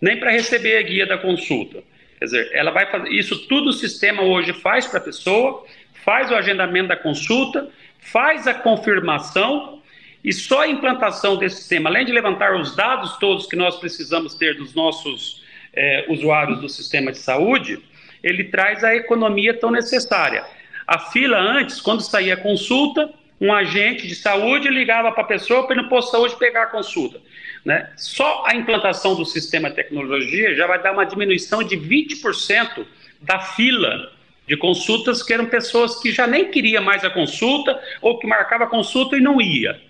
nem 0.00 0.18
para 0.18 0.30
receber 0.30 0.76
a 0.76 0.82
guia 0.82 1.06
da 1.06 1.18
consulta. 1.18 1.82
Quer 2.18 2.24
dizer, 2.24 2.50
ela 2.52 2.70
vai 2.70 2.90
fazer 2.90 3.08
isso 3.10 3.46
tudo 3.46 3.70
o 3.70 3.72
sistema 3.72 4.22
hoje 4.22 4.52
faz 4.52 4.86
para 4.86 4.98
a 4.98 5.02
pessoa, 5.02 5.64
faz 6.04 6.30
o 6.30 6.34
agendamento 6.34 6.88
da 6.88 6.96
consulta, 6.96 7.68
faz 7.98 8.46
a 8.46 8.54
confirmação 8.54 9.80
e 10.24 10.32
só 10.32 10.62
a 10.62 10.68
implantação 10.68 11.36
desse 11.36 11.56
sistema, 11.56 11.88
além 11.88 12.04
de 12.04 12.12
levantar 12.12 12.54
os 12.54 12.74
dados 12.74 13.16
todos 13.18 13.46
que 13.46 13.54
nós 13.54 13.76
precisamos 13.76 14.34
ter 14.34 14.56
dos 14.56 14.74
nossos 14.74 15.44
é, 15.72 16.06
usuários 16.08 16.60
do 16.60 16.68
sistema 16.68 17.12
de 17.12 17.18
saúde, 17.18 17.80
ele 18.22 18.44
traz 18.44 18.82
a 18.82 18.94
economia 18.96 19.54
tão 19.54 19.70
necessária. 19.70 20.44
A 20.86 20.98
fila 20.98 21.38
antes, 21.38 21.80
quando 21.80 22.00
saía 22.00 22.34
a 22.34 22.36
consulta, 22.36 23.12
um 23.40 23.52
agente 23.52 24.06
de 24.06 24.14
saúde 24.14 24.68
ligava 24.68 25.12
para 25.12 25.22
a 25.22 25.26
pessoa 25.26 25.66
para 25.66 25.76
ir 25.76 25.82
no 25.82 25.88
posto 25.88 26.06
de 26.06 26.12
saúde 26.12 26.36
pegar 26.36 26.64
a 26.64 26.66
consulta. 26.66 27.20
Né? 27.64 27.90
Só 27.96 28.44
a 28.46 28.54
implantação 28.54 29.14
do 29.14 29.24
sistema 29.24 29.70
de 29.70 29.76
tecnologia 29.76 30.54
já 30.54 30.66
vai 30.66 30.82
dar 30.82 30.92
uma 30.92 31.04
diminuição 31.04 31.62
de 31.62 31.76
20% 31.76 32.86
da 33.20 33.38
fila 33.40 34.12
de 34.46 34.56
consultas 34.56 35.22
que 35.22 35.32
eram 35.32 35.46
pessoas 35.46 36.00
que 36.00 36.10
já 36.10 36.26
nem 36.26 36.50
queria 36.50 36.80
mais 36.80 37.04
a 37.04 37.10
consulta 37.10 37.80
ou 38.00 38.18
que 38.18 38.26
marcava 38.26 38.64
a 38.64 38.68
consulta 38.68 39.16
e 39.16 39.20
não 39.20 39.40
ia. 39.40 39.80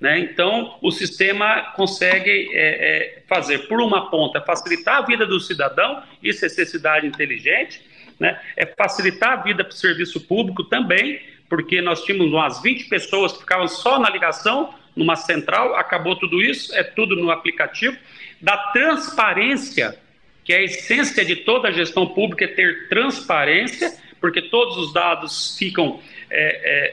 Né? 0.00 0.20
Então, 0.20 0.78
o 0.80 0.90
sistema 0.90 1.72
consegue 1.76 2.50
é, 2.52 3.18
é, 3.18 3.22
fazer, 3.28 3.66
por 3.66 3.80
uma 3.80 4.10
ponta, 4.10 4.40
facilitar 4.40 4.98
a 4.98 5.02
vida 5.02 5.26
do 5.26 5.40
cidadão, 5.40 6.02
isso 6.22 6.44
é 6.44 6.48
ser 6.48 6.66
cidade 6.66 7.06
inteligente, 7.06 7.82
né? 8.20 8.40
é 8.56 8.66
facilitar 8.66 9.32
a 9.32 9.36
vida 9.36 9.64
para 9.64 9.72
o 9.72 9.76
serviço 9.76 10.20
público 10.20 10.64
também, 10.64 11.20
porque 11.54 11.80
nós 11.80 12.02
tínhamos 12.02 12.32
umas 12.32 12.60
20 12.60 12.86
pessoas 12.88 13.32
que 13.32 13.38
ficavam 13.38 13.68
só 13.68 13.96
na 14.00 14.10
ligação, 14.10 14.74
numa 14.96 15.14
central, 15.14 15.76
acabou 15.76 16.16
tudo 16.16 16.42
isso, 16.42 16.74
é 16.74 16.82
tudo 16.82 17.14
no 17.14 17.30
aplicativo. 17.30 17.96
Da 18.40 18.56
transparência, 18.72 19.96
que 20.42 20.52
é 20.52 20.56
a 20.56 20.62
essência 20.64 21.24
de 21.24 21.36
toda 21.36 21.68
a 21.68 21.70
gestão 21.70 22.08
pública, 22.08 22.44
é 22.44 22.48
ter 22.48 22.88
transparência, 22.88 23.96
porque 24.20 24.42
todos 24.42 24.76
os 24.78 24.92
dados 24.92 25.56
ficam 25.56 26.00
é, 26.28 26.40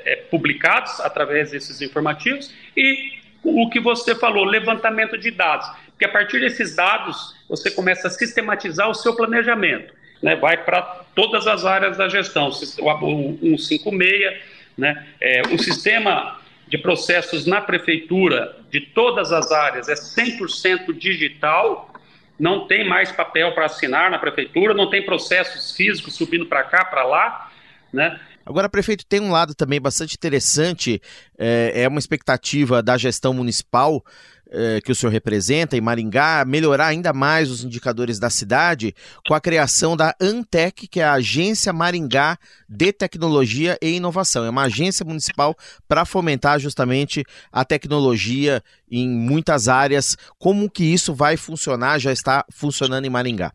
é, 0.05 0.13
é, 0.13 0.15
publicados 0.29 0.99
através 0.99 1.49
desses 1.49 1.81
informativos, 1.81 2.53
e 2.77 3.13
o 3.43 3.67
que 3.67 3.79
você 3.79 4.13
falou, 4.13 4.45
levantamento 4.45 5.17
de 5.17 5.31
dados, 5.31 5.67
porque 5.87 6.05
a 6.05 6.09
partir 6.09 6.39
desses 6.39 6.75
dados 6.75 7.35
você 7.49 7.71
começa 7.71 8.09
a 8.09 8.11
sistematizar 8.11 8.87
o 8.91 8.93
seu 8.93 9.15
planejamento, 9.15 9.91
né? 10.21 10.35
vai 10.35 10.63
para 10.63 10.81
todas 11.15 11.47
as 11.47 11.65
áreas 11.65 11.97
da 11.97 12.07
gestão, 12.07 12.47
o 12.47 12.53
156, 12.53 14.41
né? 14.77 15.07
É, 15.19 15.41
o 15.53 15.57
sistema 15.57 16.39
de 16.67 16.77
processos 16.77 17.45
na 17.45 17.59
prefeitura, 17.59 18.55
de 18.69 18.79
todas 18.79 19.33
as 19.33 19.51
áreas, 19.51 19.89
é 19.89 19.93
100% 19.93 20.93
digital, 20.97 21.93
não 22.39 22.65
tem 22.65 22.87
mais 22.87 23.11
papel 23.11 23.53
para 23.53 23.65
assinar 23.65 24.09
na 24.09 24.17
prefeitura, 24.17 24.73
não 24.73 24.89
tem 24.89 25.03
processos 25.05 25.75
físicos 25.75 26.15
subindo 26.15 26.45
para 26.45 26.63
cá, 26.63 26.85
para 26.85 27.03
lá, 27.03 27.51
né? 27.91 28.19
Agora, 28.45 28.67
prefeito, 28.69 29.05
tem 29.05 29.19
um 29.19 29.31
lado 29.31 29.53
também 29.53 29.79
bastante 29.79 30.15
interessante, 30.15 31.01
é, 31.37 31.83
é 31.83 31.87
uma 31.87 31.99
expectativa 31.99 32.81
da 32.81 32.97
gestão 32.97 33.33
municipal 33.33 34.03
é, 34.51 34.81
que 34.81 34.91
o 34.91 34.95
senhor 34.95 35.11
representa 35.11 35.77
em 35.77 35.81
Maringá, 35.81 36.43
melhorar 36.45 36.87
ainda 36.87 37.13
mais 37.13 37.49
os 37.49 37.63
indicadores 37.63 38.19
da 38.19 38.29
cidade 38.29 38.93
com 39.25 39.33
a 39.33 39.41
criação 39.41 39.95
da 39.95 40.13
Antec, 40.19 40.87
que 40.87 40.99
é 40.99 41.03
a 41.03 41.13
Agência 41.13 41.71
Maringá 41.71 42.37
de 42.67 42.91
Tecnologia 42.91 43.77
e 43.81 43.91
Inovação. 43.91 44.43
É 44.43 44.49
uma 44.49 44.63
agência 44.63 45.05
municipal 45.05 45.55
para 45.87 46.05
fomentar 46.05 46.59
justamente 46.59 47.23
a 47.51 47.63
tecnologia 47.63 48.61
em 48.89 49.07
muitas 49.07 49.67
áreas. 49.67 50.17
Como 50.37 50.69
que 50.69 50.83
isso 50.83 51.13
vai 51.13 51.37
funcionar? 51.37 51.99
Já 51.99 52.11
está 52.11 52.45
funcionando 52.51 53.05
em 53.05 53.09
Maringá? 53.09 53.53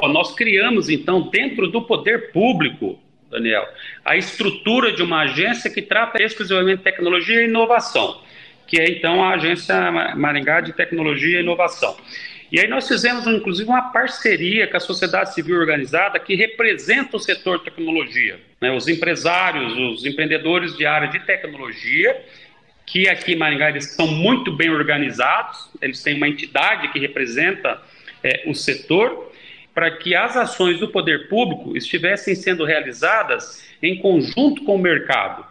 Bom, 0.00 0.08
nós 0.08 0.34
criamos, 0.34 0.88
então, 0.88 1.28
dentro 1.28 1.68
do 1.70 1.82
poder 1.82 2.32
público, 2.32 2.98
Daniel, 3.30 3.64
a 4.04 4.16
estrutura 4.16 4.92
de 4.92 5.02
uma 5.02 5.22
agência 5.22 5.68
que 5.68 5.82
trata 5.82 6.22
exclusivamente 6.22 6.82
tecnologia 6.82 7.42
e 7.42 7.48
inovação 7.48 8.27
que 8.68 8.78
é 8.78 8.90
então 8.90 9.24
a 9.24 9.30
Agência 9.30 9.90
Maringá 10.14 10.60
de 10.60 10.74
Tecnologia 10.74 11.38
e 11.38 11.42
Inovação. 11.42 11.96
E 12.52 12.60
aí 12.60 12.68
nós 12.68 12.86
fizemos, 12.86 13.26
inclusive, 13.26 13.68
uma 13.68 13.90
parceria 13.90 14.66
com 14.66 14.76
a 14.76 14.80
sociedade 14.80 15.34
civil 15.34 15.56
organizada 15.58 16.18
que 16.18 16.34
representa 16.34 17.16
o 17.16 17.20
setor 17.20 17.60
tecnologia, 17.60 18.38
né? 18.60 18.70
os 18.70 18.88
empresários, 18.88 19.76
os 19.76 20.06
empreendedores 20.06 20.76
de 20.76 20.86
área 20.86 21.08
de 21.08 21.18
tecnologia, 21.20 22.22
que 22.86 23.08
aqui 23.08 23.32
em 23.32 23.36
Maringá 23.36 23.70
eles 23.70 23.90
são 23.90 24.06
muito 24.06 24.52
bem 24.52 24.70
organizados, 24.70 25.70
eles 25.80 26.02
têm 26.02 26.14
uma 26.14 26.28
entidade 26.28 26.88
que 26.88 26.98
representa 26.98 27.82
é, 28.22 28.44
o 28.46 28.54
setor, 28.54 29.30
para 29.74 29.90
que 29.90 30.14
as 30.14 30.36
ações 30.36 30.78
do 30.78 30.88
poder 30.88 31.28
público 31.28 31.76
estivessem 31.76 32.34
sendo 32.34 32.64
realizadas 32.64 33.62
em 33.82 33.98
conjunto 33.98 34.64
com 34.64 34.74
o 34.74 34.78
mercado 34.78 35.44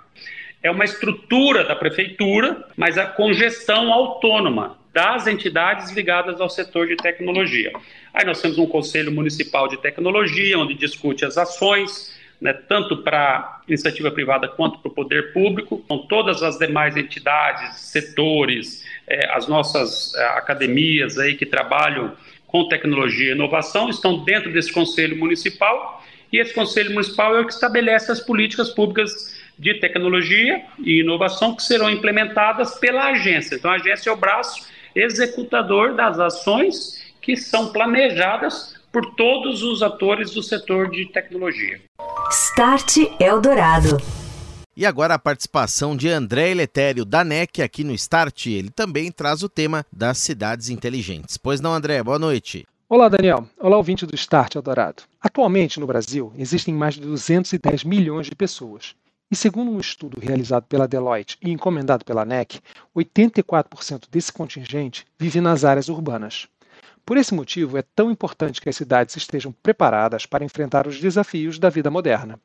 é 0.62 0.72
uma 0.72 0.84
estrutura 0.84 1.64
da 1.64 1.76
prefeitura, 1.76 2.66
mas 2.76 2.98
a 2.98 3.06
congestão 3.06 3.92
autônoma 3.92 4.78
das 4.94 5.28
entidades 5.28 5.92
ligadas 5.92 6.42
ao 6.42 6.50
setor 6.50 6.88
de 6.88 6.96
tecnologia. 6.98 7.72
Aí 8.14 8.26
nós 8.26 8.42
temos 8.42 8.58
um 8.58 8.66
Conselho 8.66 9.12
Municipal 9.12 9.68
de 9.68 9.78
Tecnologia, 9.78 10.58
onde 10.58 10.74
discute 10.74 11.24
as 11.24 11.38
ações, 11.38 12.18
né, 12.42 12.52
tanto 12.54 12.98
para 12.98 13.62
iniciativa 13.68 14.10
privada 14.10 14.48
quanto 14.48 14.80
para 14.80 14.90
o 14.90 14.94
poder 14.94 15.34
público. 15.34 15.82
Então, 15.86 16.00
todas 16.00 16.42
as 16.42 16.58
demais 16.58 16.98
entidades, 16.98 17.80
setores, 17.80 18.84
é, 19.08 19.32
as 19.36 19.48
nossas 19.48 20.16
é, 20.16 20.26
academias 20.30 21.18
aí 21.20 21.36
que 21.36 21.46
trabalham 21.46 22.14
com 22.48 22.68
tecnologia 22.68 23.30
e 23.30 23.36
inovação 23.36 23.90
estão 23.90 24.24
dentro 24.24 24.52
desse 24.52 24.72
Conselho 24.72 25.18
Municipal, 25.18 26.04
e 26.32 26.40
esse 26.40 26.54
Conselho 26.54 26.92
Municipal 26.92 27.38
é 27.38 27.42
o 27.42 27.46
que 27.46 27.54
estabelece 27.54 28.12
as 28.12 28.20
políticas 28.20 28.70
públicas 28.70 29.37
de 29.58 29.76
tecnologia 29.76 30.64
e 30.80 31.02
inovação 31.02 31.56
que 31.56 31.64
serão 31.64 31.90
implementadas 31.90 32.76
pela 32.76 33.10
agência. 33.10 33.56
Então, 33.56 33.72
a 33.72 33.76
agência 33.76 34.10
é 34.10 34.14
o 34.14 34.18
braço 34.18 34.68
executador 34.96 35.96
das 35.96 36.20
ações 36.20 37.06
que 37.22 37.36
são 37.36 37.72
planejadas 37.72 38.76
por 38.92 39.16
todos 39.16 39.64
os 39.64 39.84
atores 39.84 40.32
do 40.32 40.42
setor 40.42 40.90
de 40.90 41.06
tecnologia. 41.08 41.82
Start 42.32 42.98
Eldorado. 43.20 43.98
E 44.76 44.86
agora 44.86 45.16
a 45.16 45.20
participação 45.20 45.98
de 45.98 46.08
André 46.08 46.52
Eletério 46.52 47.04
da 47.04 47.24
NEC 47.24 47.64
aqui 47.64 47.84
no 47.84 47.94
Start. 47.94 48.46
Ele 48.46 48.70
também 48.70 49.12
traz 49.12 49.42
o 49.42 49.50
tema 49.50 49.84
das 49.92 50.20
cidades 50.20 50.70
inteligentes. 50.70 51.36
Pois 51.36 51.60
não, 51.60 51.74
André? 51.74 52.02
Boa 52.04 52.20
noite. 52.20 52.66
Olá, 52.88 53.10
Daniel. 53.10 53.48
Olá, 53.60 53.76
ouvinte 53.76 54.06
do 54.06 54.16
Start 54.16 54.56
Eldorado. 54.56 55.04
Atualmente, 55.20 55.80
no 55.80 55.88
Brasil, 55.88 56.32
existem 56.38 56.74
mais 56.74 56.94
de 56.94 57.02
210 57.02 57.84
milhões 57.84 58.28
de 58.28 58.36
pessoas. 58.36 58.96
E 59.30 59.36
segundo 59.36 59.70
um 59.72 59.80
estudo 59.80 60.22
realizado 60.22 60.64
pela 60.68 60.88
Deloitte 60.88 61.38
e 61.42 61.52
encomendado 61.52 62.06
pela 62.06 62.24
NEC, 62.24 62.62
84% 62.96 64.06
desse 64.10 64.32
contingente 64.32 65.06
vive 65.20 65.42
nas 65.42 65.66
áreas 65.66 65.90
urbanas. 65.90 66.48
Por 67.06 67.18
esse 67.18 67.34
motivo, 67.34 67.78
é 67.78 67.82
tão 67.82 68.10
importante 68.10 68.62
que 68.62 68.70
as 68.70 68.76
cidades 68.78 69.18
estejam 69.18 69.52
preparadas 69.52 70.26
para 70.26 70.46
enfrentar 70.46 70.88
os 70.88 71.02
desafios 71.02 71.60
da 71.60 71.70
vida 71.70 71.92
moderna. 71.92 72.40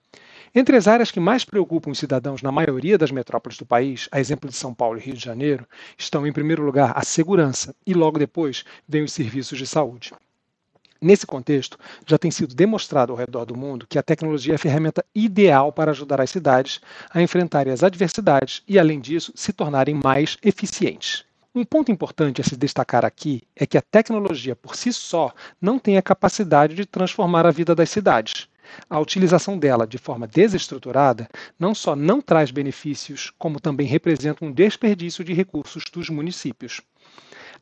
Entre 0.52 0.76
as 0.76 0.88
áreas 0.88 1.12
que 1.12 1.20
mais 1.20 1.44
preocupam 1.44 1.92
os 1.92 2.00
cidadãos 2.00 2.42
na 2.42 2.50
maioria 2.50 2.98
das 2.98 3.12
metrópoles 3.12 3.56
do 3.56 3.64
país, 3.64 4.08
a 4.10 4.18
exemplo 4.18 4.50
de 4.50 4.56
São 4.56 4.74
Paulo 4.74 4.98
e 4.98 5.02
Rio 5.02 5.14
de 5.14 5.24
Janeiro, 5.24 5.64
estão 5.96 6.26
em 6.26 6.32
primeiro 6.32 6.64
lugar 6.64 6.92
a 6.96 7.04
segurança 7.04 7.76
e 7.86 7.94
logo 7.94 8.18
depois 8.18 8.64
vêm 8.88 9.04
os 9.04 9.12
serviços 9.12 9.56
de 9.56 9.68
saúde. 9.68 10.12
Nesse 11.02 11.26
contexto, 11.26 11.76
já 12.06 12.16
tem 12.16 12.30
sido 12.30 12.54
demonstrado 12.54 13.10
ao 13.12 13.18
redor 13.18 13.44
do 13.44 13.56
mundo 13.56 13.88
que 13.88 13.98
a 13.98 14.02
tecnologia 14.04 14.54
é 14.54 14.54
a 14.54 14.58
ferramenta 14.58 15.04
ideal 15.12 15.72
para 15.72 15.90
ajudar 15.90 16.20
as 16.20 16.30
cidades 16.30 16.80
a 17.10 17.20
enfrentarem 17.20 17.72
as 17.72 17.82
adversidades 17.82 18.62
e, 18.68 18.78
além 18.78 19.00
disso, 19.00 19.32
se 19.34 19.52
tornarem 19.52 19.98
mais 20.00 20.38
eficientes. 20.44 21.24
Um 21.52 21.64
ponto 21.64 21.90
importante 21.90 22.40
a 22.40 22.44
se 22.44 22.56
destacar 22.56 23.04
aqui 23.04 23.42
é 23.56 23.66
que 23.66 23.76
a 23.76 23.82
tecnologia 23.82 24.54
por 24.54 24.76
si 24.76 24.92
só 24.92 25.34
não 25.60 25.76
tem 25.76 25.98
a 25.98 26.02
capacidade 26.02 26.76
de 26.76 26.86
transformar 26.86 27.46
a 27.46 27.50
vida 27.50 27.74
das 27.74 27.90
cidades. 27.90 28.46
A 28.88 29.00
utilização 29.00 29.58
dela 29.58 29.88
de 29.88 29.98
forma 29.98 30.28
desestruturada 30.28 31.28
não 31.58 31.74
só 31.74 31.96
não 31.96 32.22
traz 32.22 32.52
benefícios, 32.52 33.32
como 33.36 33.58
também 33.58 33.88
representa 33.88 34.44
um 34.44 34.52
desperdício 34.52 35.24
de 35.24 35.32
recursos 35.32 35.82
dos 35.92 36.08
municípios. 36.08 36.80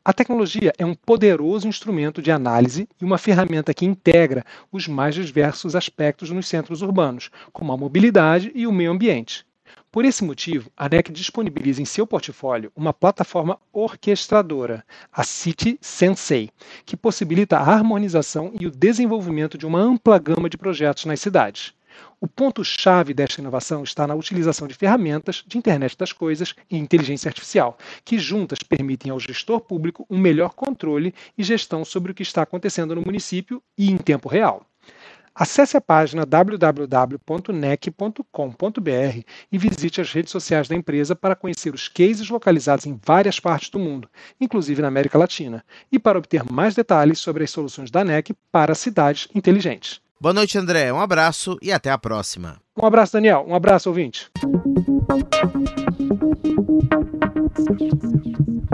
A 0.03 0.11
tecnologia 0.11 0.73
é 0.79 0.85
um 0.85 0.95
poderoso 0.95 1.67
instrumento 1.67 2.23
de 2.23 2.31
análise 2.31 2.89
e 2.99 3.05
uma 3.05 3.19
ferramenta 3.19 3.71
que 3.71 3.85
integra 3.85 4.43
os 4.71 4.87
mais 4.87 5.13
diversos 5.13 5.75
aspectos 5.75 6.31
nos 6.31 6.47
centros 6.47 6.81
urbanos, 6.81 7.29
como 7.53 7.71
a 7.71 7.77
mobilidade 7.77 8.51
e 8.55 8.65
o 8.65 8.71
meio 8.71 8.89
ambiente. 8.89 9.45
Por 9.91 10.03
esse 10.03 10.23
motivo, 10.23 10.71
a 10.75 10.89
NEC 10.89 11.11
disponibiliza 11.11 11.83
em 11.83 11.85
seu 11.85 12.07
portfólio 12.07 12.71
uma 12.75 12.91
plataforma 12.91 13.59
orquestradora, 13.71 14.83
a 15.11 15.23
City 15.23 15.77
Sensei, 15.79 16.49
que 16.83 16.97
possibilita 16.97 17.57
a 17.57 17.71
harmonização 17.71 18.51
e 18.59 18.65
o 18.65 18.71
desenvolvimento 18.71 19.55
de 19.55 19.67
uma 19.67 19.79
ampla 19.79 20.17
gama 20.17 20.49
de 20.49 20.57
projetos 20.57 21.05
nas 21.05 21.19
cidades. 21.19 21.75
O 22.19 22.27
ponto-chave 22.27 23.13
desta 23.13 23.41
inovação 23.41 23.83
está 23.83 24.05
na 24.05 24.15
utilização 24.15 24.67
de 24.67 24.73
ferramentas 24.73 25.43
de 25.47 25.57
internet 25.57 25.97
das 25.97 26.13
coisas 26.13 26.53
e 26.69 26.77
inteligência 26.77 27.29
artificial, 27.29 27.77
que 28.05 28.19
juntas 28.19 28.59
permitem 28.59 29.11
ao 29.11 29.19
gestor 29.19 29.61
público 29.61 30.05
um 30.09 30.17
melhor 30.17 30.53
controle 30.53 31.13
e 31.37 31.43
gestão 31.43 31.83
sobre 31.83 32.11
o 32.11 32.15
que 32.15 32.23
está 32.23 32.41
acontecendo 32.41 32.95
no 32.95 33.01
município 33.01 33.61
e 33.77 33.89
em 33.89 33.97
tempo 33.97 34.29
real. 34.29 34.65
Acesse 35.33 35.77
a 35.77 35.81
página 35.81 36.25
www.nec.com.br 36.25 39.21
e 39.49 39.57
visite 39.57 40.01
as 40.01 40.11
redes 40.11 40.31
sociais 40.31 40.67
da 40.67 40.75
empresa 40.75 41.15
para 41.15 41.37
conhecer 41.37 41.73
os 41.73 41.87
cases 41.87 42.29
localizados 42.29 42.85
em 42.85 42.99
várias 43.03 43.39
partes 43.39 43.69
do 43.69 43.79
mundo, 43.79 44.09
inclusive 44.41 44.81
na 44.81 44.89
América 44.89 45.17
Latina, 45.17 45.63
e 45.89 45.97
para 45.97 46.17
obter 46.17 46.43
mais 46.51 46.75
detalhes 46.75 47.19
sobre 47.19 47.45
as 47.45 47.51
soluções 47.51 47.89
da 47.89 48.03
NEC 48.03 48.33
para 48.51 48.75
cidades 48.75 49.29
inteligentes. 49.33 50.01
Boa 50.21 50.35
noite, 50.35 50.55
André. 50.55 50.93
Um 50.93 50.99
abraço 50.99 51.57
e 51.63 51.71
até 51.71 51.89
a 51.89 51.97
próxima. 51.97 52.61
Um 52.79 52.85
abraço, 52.85 53.13
Daniel. 53.13 53.43
Um 53.47 53.55
abraço, 53.55 53.89
ouvinte. 53.89 54.29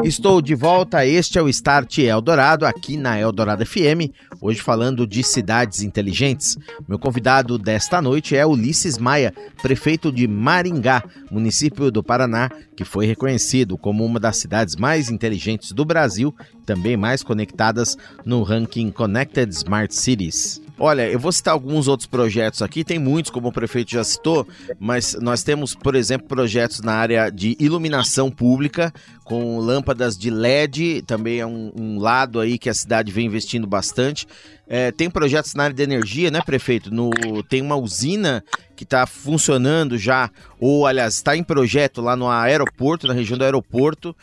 Estou 0.04 0.42
de 0.42 0.54
volta. 0.54 1.06
Este 1.06 1.40
é 1.40 1.42
o 1.42 1.48
Start 1.48 2.00
Eldorado, 2.00 2.66
aqui 2.66 2.98
na 2.98 3.18
Eldorado 3.18 3.66
FM. 3.66 4.12
Hoje 4.42 4.60
falando 4.62 5.08
de 5.08 5.24
cidades 5.24 5.84
inteligentes. 5.84 6.58
Meu 6.86 7.00
convidado 7.00 7.58
desta 7.58 8.02
noite 8.02 8.36
é 8.36 8.46
Ulisses 8.46 8.98
Maia, 8.98 9.34
prefeito 9.62 10.12
de 10.12 10.28
Maringá, 10.28 11.02
município 11.32 11.90
do 11.90 12.04
Paraná, 12.04 12.50
que 12.76 12.84
foi 12.84 13.06
reconhecido 13.06 13.78
como 13.78 14.04
uma 14.04 14.20
das 14.20 14.36
cidades 14.36 14.76
mais 14.76 15.10
inteligentes 15.10 15.72
do 15.72 15.86
Brasil, 15.86 16.36
também 16.66 16.98
mais 16.98 17.24
conectadas 17.24 17.98
no 18.26 18.44
ranking 18.44 18.92
Connected 18.92 19.50
Smart 19.54 19.96
Cities. 19.96 20.67
Olha, 20.80 21.10
eu 21.10 21.20
vou 21.20 21.32
citar 21.32 21.54
alguns 21.54 21.88
outros 21.88 22.08
projetos 22.08 22.62
aqui, 22.62 22.84
tem 22.84 23.00
muitos, 23.00 23.32
como 23.32 23.48
o 23.48 23.52
prefeito 23.52 23.92
já 23.92 24.04
citou, 24.04 24.48
mas 24.80 25.16
nós 25.20 25.42
temos, 25.42 25.74
por 25.74 25.96
exemplo, 25.96 26.28
projetos 26.28 26.82
na 26.82 26.94
área 26.94 27.32
de 27.32 27.58
iluminação 27.60 28.30
pública, 28.30 28.94
com 29.24 29.58
lâmpadas 29.58 30.16
de 30.16 30.30
LED, 30.30 31.02
também 31.02 31.40
é 31.40 31.46
um, 31.46 31.72
um 31.76 32.00
lado 32.00 32.40
aí 32.40 32.60
que 32.60 32.70
a 32.70 32.74
cidade 32.74 33.12
vem 33.12 33.26
investindo 33.26 33.66
bastante. 33.66 34.28
É, 34.68 34.92
tem 34.92 35.10
projetos 35.10 35.54
na 35.56 35.64
área 35.64 35.76
de 35.76 35.82
energia, 35.82 36.30
né, 36.30 36.42
prefeito? 36.42 36.94
No, 36.94 37.10
tem 37.50 37.62
uma 37.62 37.76
usina 37.76 38.44
que 38.76 38.84
está 38.84 39.08
funcionando 39.08 39.98
já, 39.98 40.30
ou 40.60 40.86
aliás, 40.86 41.16
está 41.16 41.36
em 41.36 41.44
projeto 41.44 42.02
lá 42.02 42.16
no 42.16 42.30
aeroporto, 42.30 43.08
na 43.08 43.14
região 43.14 43.38
do 43.38 43.44
aeroporto. 43.44 44.16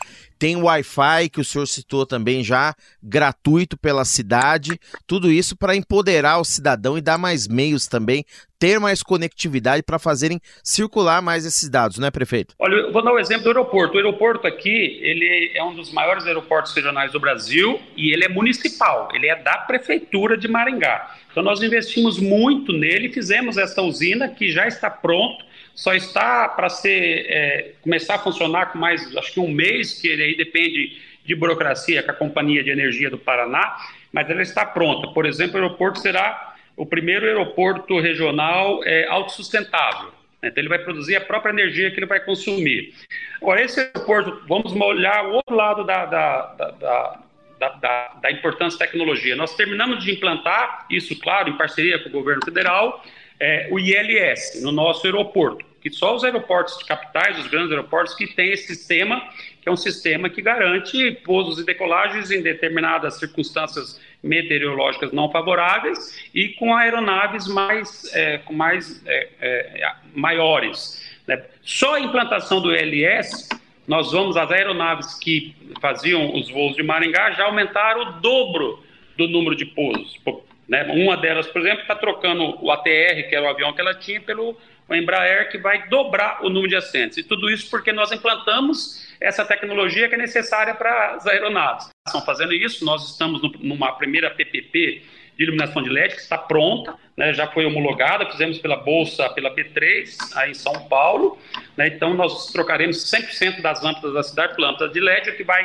Tem 0.45 0.57
Wi-Fi, 0.57 1.27
que 1.31 1.41
o 1.41 1.43
senhor 1.43 1.65
citou 1.65 2.05
também 2.05 2.43
já, 2.43 2.75
gratuito 3.01 3.75
pela 3.75 4.05
cidade. 4.05 4.79
Tudo 5.07 5.31
isso 5.31 5.57
para 5.57 5.75
empoderar 5.75 6.37
o 6.37 6.45
cidadão 6.45 6.95
e 6.95 7.01
dar 7.01 7.17
mais 7.17 7.47
meios 7.47 7.87
também, 7.87 8.23
ter 8.59 8.79
mais 8.79 9.01
conectividade 9.01 9.81
para 9.81 9.97
fazerem 9.97 10.39
circular 10.63 11.19
mais 11.19 11.47
esses 11.47 11.67
dados, 11.67 11.97
né, 11.97 12.11
prefeito? 12.11 12.53
Olha, 12.59 12.75
eu 12.75 12.93
vou 12.93 13.03
dar 13.03 13.11
o 13.11 13.15
um 13.15 13.19
exemplo 13.19 13.45
do 13.45 13.49
aeroporto. 13.49 13.95
O 13.95 13.97
aeroporto 13.97 14.45
aqui, 14.45 14.99
ele 15.01 15.51
é 15.55 15.63
um 15.63 15.73
dos 15.73 15.91
maiores 15.91 16.27
aeroportos 16.27 16.75
regionais 16.75 17.11
do 17.11 17.19
Brasil 17.19 17.81
e 17.97 18.13
ele 18.13 18.25
é 18.25 18.29
municipal, 18.29 19.09
ele 19.15 19.27
é 19.27 19.35
da 19.35 19.57
prefeitura 19.57 20.37
de 20.37 20.47
Maringá. 20.47 21.11
Então 21.31 21.41
nós 21.41 21.63
investimos 21.63 22.19
muito 22.19 22.71
nele, 22.71 23.11
fizemos 23.11 23.57
esta 23.57 23.81
usina 23.81 24.29
que 24.29 24.51
já 24.51 24.67
está 24.67 24.91
pronto 24.91 25.43
só 25.75 25.93
está 25.93 26.47
para 26.47 26.69
ser 26.69 27.25
é, 27.29 27.71
começar 27.81 28.15
a 28.15 28.19
funcionar 28.19 28.71
com 28.71 28.79
mais, 28.79 29.15
acho 29.17 29.33
que 29.33 29.39
um 29.39 29.51
mês, 29.51 29.99
que 29.99 30.07
ele 30.07 30.23
aí 30.23 30.37
depende 30.37 30.97
de 31.23 31.35
burocracia 31.35 32.01
com 32.01 32.11
a 32.11 32.13
Companhia 32.13 32.63
de 32.63 32.69
Energia 32.69 33.09
do 33.09 33.17
Paraná, 33.17 33.75
mas 34.11 34.29
ela 34.29 34.41
está 34.41 34.65
pronta. 34.65 35.09
Por 35.09 35.25
exemplo, 35.25 35.59
o 35.59 35.63
aeroporto 35.63 35.99
será 35.99 36.55
o 36.77 36.85
primeiro 36.85 37.25
aeroporto 37.25 37.99
regional 37.99 38.81
é, 38.85 39.05
autossustentável. 39.07 40.11
Né? 40.41 40.49
Então, 40.49 40.61
ele 40.61 40.69
vai 40.69 40.79
produzir 40.79 41.15
a 41.17 41.21
própria 41.21 41.51
energia 41.51 41.91
que 41.91 41.99
ele 41.99 42.05
vai 42.05 42.19
consumir. 42.19 42.93
Agora, 43.41 43.61
esse 43.61 43.79
aeroporto, 43.79 44.43
vamos 44.47 44.73
olhar 44.73 45.25
o 45.25 45.33
outro 45.33 45.55
lado 45.55 45.83
da, 45.83 46.05
da, 46.05 46.41
da, 46.79 47.19
da, 47.59 48.07
da, 48.21 48.31
importância 48.31 48.79
da 48.79 48.85
tecnologia. 48.85 49.35
Nós 49.35 49.55
terminamos 49.55 50.03
de 50.03 50.11
implantar, 50.11 50.85
isso, 50.89 51.17
claro, 51.19 51.49
em 51.49 51.57
parceria 51.57 51.99
com 51.99 52.09
o 52.09 52.11
governo 52.11 52.41
federal, 52.45 53.03
é, 53.39 53.67
o 53.71 53.79
ILS 53.79 54.61
no 54.61 54.71
nosso 54.71 55.05
aeroporto, 55.05 55.65
que 55.81 55.89
só 55.89 56.15
os 56.15 56.23
aeroportos 56.23 56.77
de 56.77 56.85
capitais, 56.85 57.37
os 57.37 57.47
grandes 57.47 57.71
aeroportos, 57.71 58.15
que 58.15 58.27
têm 58.27 58.51
esse 58.51 58.75
sistema, 58.75 59.21
que 59.61 59.69
é 59.69 59.71
um 59.71 59.77
sistema 59.77 60.29
que 60.29 60.41
garante 60.41 61.11
pousos 61.23 61.59
e 61.59 61.65
decolagens 61.65 62.31
em 62.31 62.41
determinadas 62.41 63.19
circunstâncias 63.19 64.01
meteorológicas 64.23 65.11
não 65.11 65.31
favoráveis 65.31 66.27
e 66.33 66.49
com 66.49 66.73
aeronaves 66.73 67.47
mais, 67.47 68.13
é, 68.15 68.39
com 68.39 68.53
mais 68.53 69.05
é, 69.05 69.29
é 69.39 69.95
maiores. 70.15 71.03
Né? 71.27 71.43
Só 71.61 71.95
a 71.95 71.99
implantação 71.99 72.61
do 72.61 72.75
ILS, 72.75 73.49
nós 73.87 74.11
vamos, 74.11 74.35
as 74.35 74.49
aeronaves 74.49 75.13
que 75.15 75.55
faziam 75.79 76.33
os 76.33 76.49
voos 76.49 76.75
de 76.75 76.83
Maringá 76.83 77.31
já 77.31 77.45
aumentaram 77.45 78.01
o 78.01 78.11
dobro 78.21 78.83
do 79.17 79.27
número 79.27 79.55
de 79.55 79.65
pousos. 79.65 80.19
Né? 80.67 80.83
Uma 80.83 81.15
delas, 81.17 81.47
por 81.47 81.61
exemplo, 81.61 81.81
está 81.81 81.95
trocando 81.95 82.63
o 82.63 82.71
ATR, 82.71 83.29
que 83.29 83.35
era 83.35 83.45
o 83.45 83.49
avião 83.49 83.73
que 83.73 83.81
ela 83.81 83.93
tinha, 83.93 84.19
pelo 84.21 84.57
Embraer, 84.89 85.49
que 85.49 85.57
vai 85.57 85.87
dobrar 85.87 86.43
o 86.43 86.49
número 86.49 86.69
de 86.69 86.75
assentos. 86.75 87.17
E 87.17 87.23
tudo 87.23 87.49
isso 87.49 87.69
porque 87.69 87.91
nós 87.91 88.11
implantamos 88.11 89.07
essa 89.19 89.43
tecnologia 89.45 90.07
que 90.07 90.15
é 90.15 90.17
necessária 90.17 90.75
para 90.75 91.15
as 91.15 91.25
aeronaves. 91.25 91.89
Estão 92.07 92.21
fazendo 92.23 92.53
isso, 92.53 92.85
nós 92.85 93.11
estamos 93.11 93.41
numa 93.59 93.93
primeira 93.93 94.29
PPP 94.29 95.01
de 95.37 95.43
iluminação 95.43 95.81
de 95.81 95.89
LED 95.89 96.15
que 96.15 96.21
está 96.21 96.37
pronta, 96.37 96.95
né, 97.17 97.33
já 97.33 97.47
foi 97.47 97.65
homologada, 97.65 98.29
fizemos 98.31 98.57
pela 98.57 98.77
Bolsa, 98.77 99.29
pela 99.29 99.53
B3, 99.53 100.15
aí 100.35 100.51
em 100.51 100.53
São 100.53 100.87
Paulo. 100.87 101.37
Né, 101.75 101.87
então, 101.87 102.13
nós 102.13 102.51
trocaremos 102.51 103.11
100% 103.11 103.61
das 103.61 103.81
lâmpadas 103.81 104.13
da 104.13 104.23
cidade 104.23 104.55
por 104.55 104.61
lâmpadas 104.61 104.93
de 104.93 104.99
LED, 104.99 105.31
o 105.31 105.35
que 105.35 105.43
vai 105.43 105.63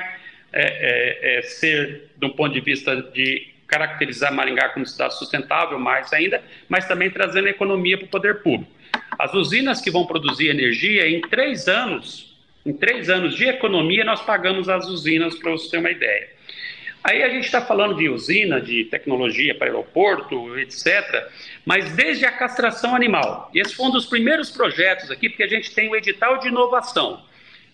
é, 0.53 0.63
é, 0.63 1.39
é, 1.39 1.43
ser, 1.43 2.11
do 2.17 2.31
ponto 2.31 2.53
de 2.53 2.61
vista 2.61 2.97
de 2.97 3.50
caracterizar 3.71 4.35
Maringá 4.35 4.71
como 4.71 4.85
cidade 4.85 5.17
sustentável 5.17 5.79
mais 5.79 6.13
ainda, 6.13 6.43
mas 6.69 6.87
também 6.87 7.09
trazendo 7.09 7.49
economia 7.49 7.97
para 7.97 8.07
o 8.07 8.09
poder 8.09 8.43
público. 8.43 8.73
As 9.17 9.33
usinas 9.33 9.81
que 9.81 9.91
vão 9.91 10.05
produzir 10.05 10.49
energia, 10.49 11.09
em 11.09 11.21
três 11.21 11.69
anos, 11.69 12.37
em 12.67 12.73
três 12.73 13.09
anos 13.09 13.35
de 13.37 13.47
economia, 13.47 14.05
nós 14.05 14.21
pagamos 14.21 14.69
as 14.69 14.87
usinas, 14.87 15.37
para 15.37 15.53
você 15.53 15.71
ter 15.71 15.79
uma 15.79 15.91
ideia. 15.91 16.29
Aí 17.03 17.23
a 17.23 17.31
gente 17.31 17.45
está 17.45 17.63
falando 17.63 17.97
de 17.97 18.09
usina, 18.11 18.61
de 18.61 18.85
tecnologia 18.85 19.55
para 19.55 19.69
aeroporto, 19.69 20.59
etc., 20.59 21.29
mas 21.65 21.93
desde 21.93 22.27
a 22.27 22.33
castração 22.33 22.95
animal. 22.95 23.51
Esse 23.55 23.75
foi 23.75 23.87
um 23.87 23.91
dos 23.91 24.05
primeiros 24.05 24.51
projetos 24.51 25.11
aqui, 25.11 25.31
porque 25.31 25.43
a 25.43 25.49
gente 25.49 25.75
tem 25.75 25.89
o 25.89 25.97
edital 25.97 26.39
de 26.39 26.49
inovação. 26.49 27.23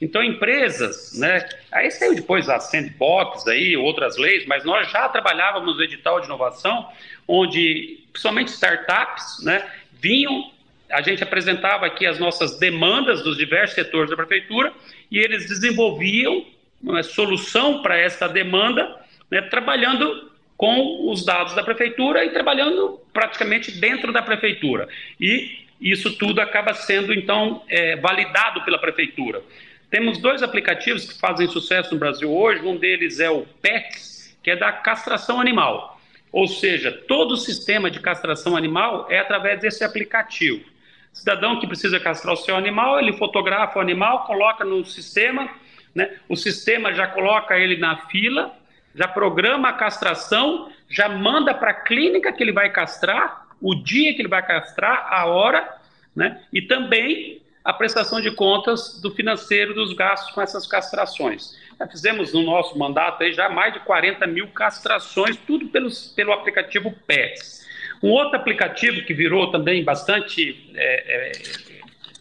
Então, 0.01 0.23
empresas, 0.23 1.19
né? 1.19 1.49
Aí 1.73 1.91
saiu 1.91 2.15
depois 2.15 2.49
a 2.49 2.61
sandbox, 2.61 3.47
aí, 3.49 3.77
outras 3.77 4.17
leis, 4.17 4.45
mas 4.47 4.65
nós 4.65 4.91
já 4.91 5.09
trabalhávamos 5.09 5.77
no 5.77 5.83
edital 5.83 6.21
de 6.21 6.27
inovação, 6.27 6.89
onde, 7.27 8.01
principalmente 8.13 8.49
startups, 8.49 9.43
né, 9.43 9.67
vinham, 9.93 10.51
a 10.91 11.03
gente 11.03 11.23
apresentava 11.23 11.87
aqui 11.87 12.07
as 12.07 12.19
nossas 12.19 12.59
demandas 12.59 13.23
dos 13.23 13.37
diversos 13.37 13.75
setores 13.75 14.11
da 14.11 14.17
prefeitura 14.17 14.73
e 15.11 15.19
eles 15.19 15.49
desenvolviam 15.49 16.45
uma 16.83 17.03
solução 17.03 17.83
para 17.83 17.99
essa 17.99 18.29
demanda, 18.29 18.97
né, 19.31 19.43
trabalhando 19.43 20.31
com 20.57 21.11
os 21.11 21.25
dados 21.25 21.55
da 21.55 21.63
prefeitura 21.63 22.25
e 22.25 22.31
trabalhando 22.31 23.01
praticamente 23.13 23.73
dentro 23.73 24.13
da 24.13 24.23
prefeitura. 24.23 24.89
E 25.21 25.67
isso 25.81 26.17
tudo 26.17 26.41
acaba 26.41 26.73
sendo, 26.73 27.13
então, 27.13 27.63
é, 27.69 27.97
validado 27.97 28.63
pela 28.65 28.79
prefeitura. 28.79 29.43
Temos 29.89 30.19
dois 30.19 30.43
aplicativos 30.43 31.05
que 31.05 31.19
fazem 31.19 31.47
sucesso 31.47 31.95
no 31.95 32.01
Brasil 32.01 32.33
hoje. 32.33 32.61
Um 32.67 32.77
deles 32.77 33.21
é 33.21 33.31
o 33.31 33.47
PETS, 33.63 34.37
que 34.43 34.51
é 34.51 34.57
da 34.57 34.73
castração 34.73 35.41
animal. 35.41 36.01
Ou 36.33 36.49
seja, 36.49 36.91
todo 36.91 37.33
o 37.33 37.37
sistema 37.37 37.91
de 37.91 38.01
castração 38.01 38.57
animal 38.57 39.07
é 39.09 39.21
através 39.21 39.61
desse 39.61 39.85
aplicativo. 39.85 40.65
cidadão 41.13 41.61
que 41.61 41.67
precisa 41.67 42.01
castrar 42.01 42.35
o 42.35 42.37
seu 42.37 42.57
animal, 42.57 42.99
ele 42.99 43.13
fotografa 43.13 43.79
o 43.79 43.83
animal, 43.83 44.25
coloca 44.27 44.65
no 44.65 44.85
sistema, 44.85 45.49
né? 45.95 46.19
o 46.29 46.37
sistema 46.37 46.93
já 46.93 47.07
coloca 47.07 47.59
ele 47.59 47.79
na 47.79 47.97
fila, 48.09 48.55
já 48.95 49.09
programa 49.09 49.69
a 49.69 49.73
castração, 49.73 50.71
já 50.91 51.09
manda 51.09 51.55
para 51.55 51.71
a 51.71 51.75
clínica 51.75 52.33
que 52.33 52.43
ele 52.43 52.53
vai 52.53 52.71
castrar, 52.71 53.47
o 53.63 53.75
dia 53.75 54.13
que 54.15 54.21
ele 54.21 54.29
vai 54.29 54.45
castrar, 54.45 55.07
a 55.11 55.25
hora, 55.27 55.75
né? 56.15 56.43
e 56.53 56.61
também 56.61 57.41
a 57.67 57.73
prestação 57.73 58.21
de 58.21 58.31
contas 58.31 59.01
do 59.01 59.11
financeiro 59.11 59.75
dos 59.75 59.93
gastos 59.93 60.33
com 60.33 60.41
essas 60.41 60.69
castrações. 60.69 61.59
Já 61.77 61.89
fizemos 61.89 62.33
no 62.33 62.43
nosso 62.43 62.79
mandato 62.79 63.25
aí 63.25 63.33
já 63.33 63.49
mais 63.49 63.75
de 63.75 63.81
40 63.81 64.25
mil 64.29 64.47
castrações, 64.53 65.37
tudo 65.37 65.67
pelos, 65.67 66.07
pelo 66.15 66.33
aplicativo 66.33 66.95
PETS. 67.09 67.67
Um 68.01 68.11
outro 68.11 68.37
aplicativo 68.37 69.05
que 69.05 69.13
virou 69.13 69.51
também 69.51 69.83
bastante, 69.83 70.71
é, 70.77 71.33
é, 71.33 71.33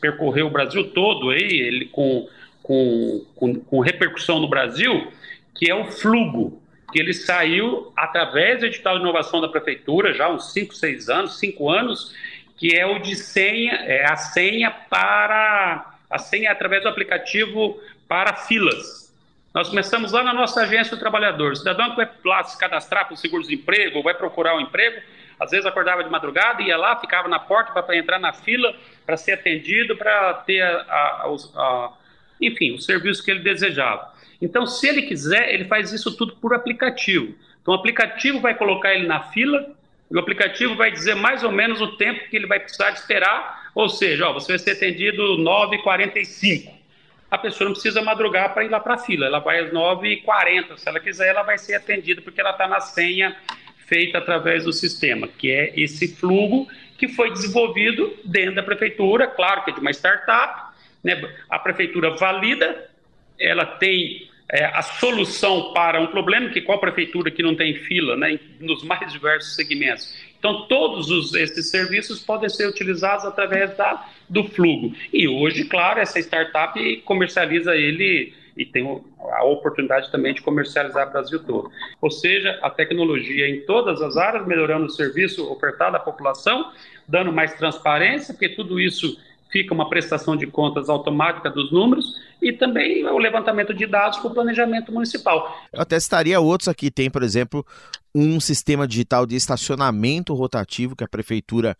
percorreu 0.01 0.47
o 0.47 0.49
Brasil 0.49 0.89
todo 0.89 1.29
aí, 1.29 1.62
ele 1.62 1.86
com, 1.86 2.27
com, 2.63 3.23
com, 3.36 3.53
com 3.53 3.79
repercussão 3.81 4.39
no 4.39 4.47
Brasil, 4.47 5.12
que 5.53 5.69
é 5.69 5.75
o 5.75 5.91
Flugo, 5.91 6.60
que 6.91 6.99
ele 6.99 7.13
saiu 7.13 7.93
através 7.95 8.62
do 8.62 8.65
edital 8.65 8.95
de 8.95 9.01
inovação 9.01 9.39
da 9.41 9.47
prefeitura, 9.47 10.12
já 10.12 10.27
uns 10.27 10.51
5, 10.53 10.73
6 10.73 11.08
anos, 11.08 11.38
5 11.38 11.69
anos, 11.69 12.15
que 12.57 12.75
é 12.75 12.85
o 12.85 12.99
de 12.99 13.15
senha, 13.15 13.73
é 13.85 14.05
a 14.09 14.15
senha 14.15 14.71
para 14.71 15.93
a 16.09 16.17
senha 16.17 16.51
através 16.51 16.83
do 16.83 16.89
aplicativo 16.89 17.79
para 18.07 18.33
filas. 18.33 19.13
Nós 19.53 19.69
começamos 19.69 20.11
lá 20.11 20.21
na 20.21 20.33
nossa 20.33 20.61
agência 20.61 20.95
do 20.95 20.99
trabalhador. 20.99 21.53
O 21.53 21.55
cidadão 21.55 21.91
que 21.91 21.95
vai 21.95 22.09
lá 22.23 22.43
se 22.43 22.57
cadastrar 22.57 23.05
para 23.05 23.13
o 23.13 23.17
seguro-desemprego, 23.17 24.03
vai 24.03 24.13
procurar 24.13 24.55
um 24.55 24.61
emprego, 24.61 25.01
às 25.39 25.51
vezes 25.51 25.65
acordava 25.65 26.03
de 26.03 26.09
madrugada, 26.09 26.61
ia 26.61 26.77
lá, 26.77 26.99
ficava 26.99 27.27
na 27.27 27.39
porta 27.39 27.81
para 27.81 27.97
entrar 27.97 28.19
na 28.19 28.33
fila, 28.33 28.75
para 29.05 29.17
ser 29.17 29.33
atendido, 29.33 29.95
para 29.95 30.33
ter, 30.33 30.61
a, 30.61 30.77
a, 30.89 31.35
a, 31.55 31.93
enfim, 32.41 32.73
o 32.73 32.79
serviço 32.79 33.23
que 33.23 33.31
ele 33.31 33.41
desejava. 33.41 34.13
Então, 34.41 34.65
se 34.67 34.87
ele 34.87 35.03
quiser, 35.03 35.53
ele 35.53 35.65
faz 35.65 35.91
isso 35.91 36.15
tudo 36.15 36.35
por 36.35 36.53
aplicativo. 36.53 37.33
Então, 37.61 37.73
o 37.73 37.77
aplicativo 37.77 38.41
vai 38.41 38.55
colocar 38.55 38.93
ele 38.93 39.07
na 39.07 39.21
fila, 39.31 39.73
o 40.09 40.19
aplicativo 40.19 40.75
vai 40.75 40.91
dizer 40.91 41.15
mais 41.15 41.43
ou 41.43 41.51
menos 41.51 41.81
o 41.81 41.97
tempo 41.97 42.29
que 42.29 42.35
ele 42.35 42.47
vai 42.47 42.59
precisar 42.59 42.91
de 42.91 42.99
esperar, 42.99 43.71
ou 43.73 43.89
seja, 43.89 44.27
ó, 44.27 44.33
você 44.33 44.53
vai 44.53 44.59
ser 44.59 44.71
atendido 44.71 45.21
9h45. 45.37 46.73
A 47.29 47.37
pessoa 47.37 47.67
não 47.67 47.73
precisa 47.73 48.01
madrugar 48.01 48.53
para 48.53 48.63
ir 48.63 48.69
lá 48.69 48.79
para 48.79 48.93
a 48.95 48.97
fila, 48.97 49.25
ela 49.25 49.39
vai 49.39 49.59
às 49.59 49.71
9h40. 49.71 50.77
Se 50.77 50.87
ela 50.87 50.99
quiser, 50.99 51.29
ela 51.29 51.43
vai 51.43 51.57
ser 51.57 51.75
atendida 51.75 52.21
porque 52.21 52.39
ela 52.39 52.51
está 52.51 52.67
na 52.67 52.79
senha 52.79 53.35
feita 53.87 54.17
através 54.19 54.63
do 54.63 54.73
sistema, 54.73 55.27
que 55.27 55.51
é 55.51 55.73
esse 55.75 56.15
fluxo 56.15 56.67
que 56.97 57.07
foi 57.09 57.31
desenvolvido 57.31 58.13
dentro 58.23 58.55
da 58.55 58.63
prefeitura, 58.63 59.27
claro 59.27 59.63
que 59.63 59.71
é 59.71 59.73
de 59.73 59.79
uma 59.79 59.91
startup, 59.91 60.73
né? 61.03 61.21
a 61.49 61.59
prefeitura 61.59 62.11
valida, 62.11 62.89
ela 63.39 63.65
tem 63.65 64.29
é, 64.49 64.65
a 64.65 64.81
solução 64.81 65.73
para 65.73 65.99
um 65.99 66.08
problema, 66.08 66.49
que 66.49 66.62
qual 66.62 66.79
prefeitura 66.79 67.31
que 67.31 67.41
não 67.41 67.55
tem 67.55 67.75
fila, 67.75 68.15
né, 68.15 68.39
nos 68.60 68.84
mais 68.84 69.12
diversos 69.12 69.55
segmentos. 69.55 70.15
Então, 70.38 70.67
todos 70.67 71.10
os, 71.10 71.34
esses 71.34 71.71
serviços 71.71 72.19
podem 72.19 72.49
ser 72.49 72.67
utilizados 72.67 73.25
através 73.25 73.75
da, 73.75 74.08
do 74.29 74.43
fluxo. 74.43 74.95
E 75.12 75.27
hoje, 75.27 75.65
claro, 75.65 75.99
essa 75.99 76.19
startup 76.19 76.97
comercializa 76.97 77.75
ele 77.75 78.34
e 78.55 78.65
tem 78.65 79.03
a 79.19 79.43
oportunidade 79.43 80.10
também 80.12 80.34
de 80.34 80.41
comercializar 80.41 81.08
o 81.08 81.12
Brasil 81.12 81.43
todo. 81.43 81.69
Ou 81.99 82.10
seja, 82.10 82.58
a 82.62 82.69
tecnologia 82.69 83.49
em 83.49 83.65
todas 83.65 84.01
as 84.01 84.15
áreas, 84.15 84.47
melhorando 84.47 84.86
o 84.86 84.89
serviço 84.89 85.51
ofertado 85.51 85.97
à 85.97 85.99
população, 85.99 86.71
dando 87.08 87.34
mais 87.34 87.53
transparência, 87.55 88.34
porque 88.34 88.49
tudo 88.49 88.79
isso 88.79 89.19
fica 89.55 89.73
uma 89.73 89.87
prestação 89.87 90.35
de 90.35 90.45
contas 90.45 90.89
automática 90.89 91.49
dos 91.49 91.71
números 91.71 92.19
e 92.41 92.51
também 92.51 93.05
o 93.05 93.17
levantamento 93.17 93.73
de 93.73 93.87
dados 93.87 94.19
para 94.19 94.27
o 94.27 94.33
planejamento 94.33 94.91
municipal. 94.91 95.57
Eu 95.71 95.79
até 95.79 95.95
estaria 95.95 96.41
outros 96.41 96.67
aqui. 96.67 96.91
Tem, 96.91 97.09
por 97.09 97.23
exemplo, 97.23 97.65
um 98.13 98.37
sistema 98.41 98.85
digital 98.85 99.25
de 99.25 99.33
estacionamento 99.37 100.33
rotativo 100.33 100.93
que 100.93 101.05
a 101.05 101.07
prefeitura 101.07 101.77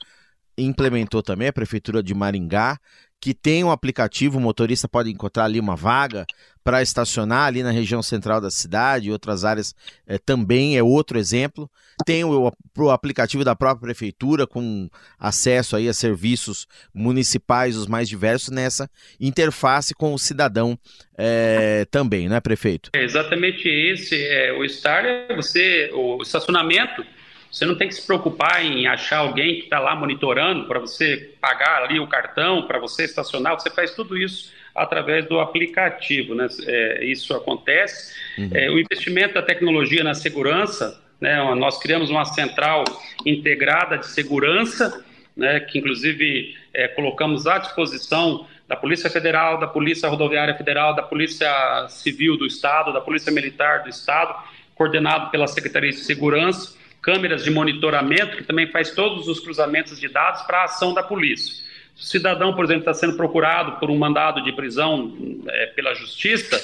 implementou 0.58 1.22
também, 1.22 1.50
a 1.50 1.54
prefeitura 1.54 2.02
de 2.02 2.14
Maringá, 2.14 2.80
que 3.26 3.34
tem 3.34 3.64
um 3.64 3.72
aplicativo, 3.72 4.38
o 4.38 4.40
motorista 4.40 4.88
pode 4.88 5.10
encontrar 5.10 5.46
ali 5.46 5.60
uma 5.60 5.76
vaga 5.76 6.28
para 6.64 6.84
estacionar 6.84 7.48
ali 7.48 7.64
na 7.64 7.72
região 7.72 8.04
central 8.04 8.40
da 8.40 8.52
cidade 8.52 9.08
e 9.08 9.12
outras 9.12 9.44
áreas 9.44 9.74
é, 10.06 10.20
também 10.20 10.78
é 10.78 10.84
outro 10.84 11.18
exemplo. 11.18 11.68
Tem 12.06 12.24
o, 12.24 12.54
o, 12.78 12.90
aplicativo 12.92 13.44
da 13.44 13.56
própria 13.56 13.82
prefeitura 13.82 14.46
com 14.46 14.88
acesso 15.18 15.76
aí 15.76 15.90
a 15.90 15.94
serviços 15.94 16.68
municipais 16.94 17.76
os 17.76 17.88
mais 17.88 18.08
diversos 18.08 18.50
nessa 18.50 18.88
interface 19.20 19.96
com 19.96 20.14
o 20.14 20.20
cidadão 20.20 20.78
é, 21.18 21.88
também, 21.90 22.30
né, 22.30 22.40
prefeito? 22.40 22.92
É 22.94 23.04
exatamente 23.04 23.68
esse. 23.68 24.24
É, 24.24 24.54
o 24.54 24.70
Star 24.70 25.04
é 25.04 25.36
você, 25.36 25.90
o 25.96 26.22
estacionamento. 26.22 27.04
Você 27.56 27.66
não 27.66 27.76
tem 27.76 27.88
que 27.88 27.96
se 27.96 28.06
preocupar 28.06 28.66
em 28.66 28.86
achar 28.86 29.20
alguém 29.20 29.56
que 29.56 29.64
está 29.64 29.80
lá 29.80 29.96
monitorando 29.96 30.68
para 30.68 30.78
você 30.78 31.34
pagar 31.40 31.84
ali 31.84 32.02
o 32.02 32.06
cartão, 32.06 32.68
para 32.68 32.78
você 32.80 33.06
estacionar. 33.06 33.58
Você 33.58 33.70
faz 33.70 33.96
tudo 33.96 34.18
isso 34.18 34.52
através 34.76 35.26
do 35.26 35.40
aplicativo. 35.40 36.36
Né? 36.36 36.50
É, 36.68 37.06
isso 37.06 37.34
acontece. 37.34 38.14
Uhum. 38.38 38.50
É, 38.54 38.70
o 38.70 38.78
investimento 38.78 39.36
da 39.36 39.42
tecnologia 39.42 40.04
na 40.04 40.14
segurança, 40.14 41.02
né? 41.22 41.42
nós 41.56 41.80
criamos 41.80 42.10
uma 42.10 42.26
central 42.26 42.84
integrada 43.26 44.00
de 44.00 44.08
segurança, 44.08 45.06
né? 45.34 45.62
que 45.62 45.80
inclusive 45.80 46.58
é, 46.74 46.90
colocamos 46.90 47.48
à 47.48 47.58
disposição 47.58 48.46
da 48.68 48.76
Polícia 48.76 49.10
Federal, 49.10 49.62
da 49.62 49.68
Polícia 49.68 50.10
Rodoviária 50.10 50.56
Federal, 50.56 50.94
da 50.94 51.04
Polícia 51.04 51.88
Civil 51.88 52.36
do 52.36 52.46
Estado, 52.46 52.92
da 52.92 53.00
Polícia 53.00 53.32
Militar 53.32 53.84
do 53.84 53.90
Estado, 53.90 54.36
coordenado 54.76 55.32
pela 55.32 55.48
Secretaria 55.48 55.92
de 55.92 56.00
Segurança, 56.00 56.84
câmeras 57.06 57.44
de 57.44 57.52
monitoramento, 57.52 58.36
que 58.36 58.44
também 58.44 58.66
faz 58.72 58.90
todos 58.90 59.28
os 59.28 59.40
cruzamentos 59.40 60.00
de 60.00 60.10
dados 60.10 60.42
para 60.42 60.62
a 60.62 60.64
ação 60.64 60.92
da 60.92 61.04
polícia. 61.04 61.64
Se 61.96 62.04
o 62.04 62.06
cidadão, 62.08 62.56
por 62.56 62.66
exemplo, 62.66 62.82
está 62.82 62.96
sendo 62.96 63.16
procurado 63.16 63.74
por 63.74 63.92
um 63.92 63.98
mandado 63.98 64.44
de 64.44 64.52
prisão 64.52 65.16
é, 65.48 65.68
pela 65.68 65.94
justiça, 65.94 66.60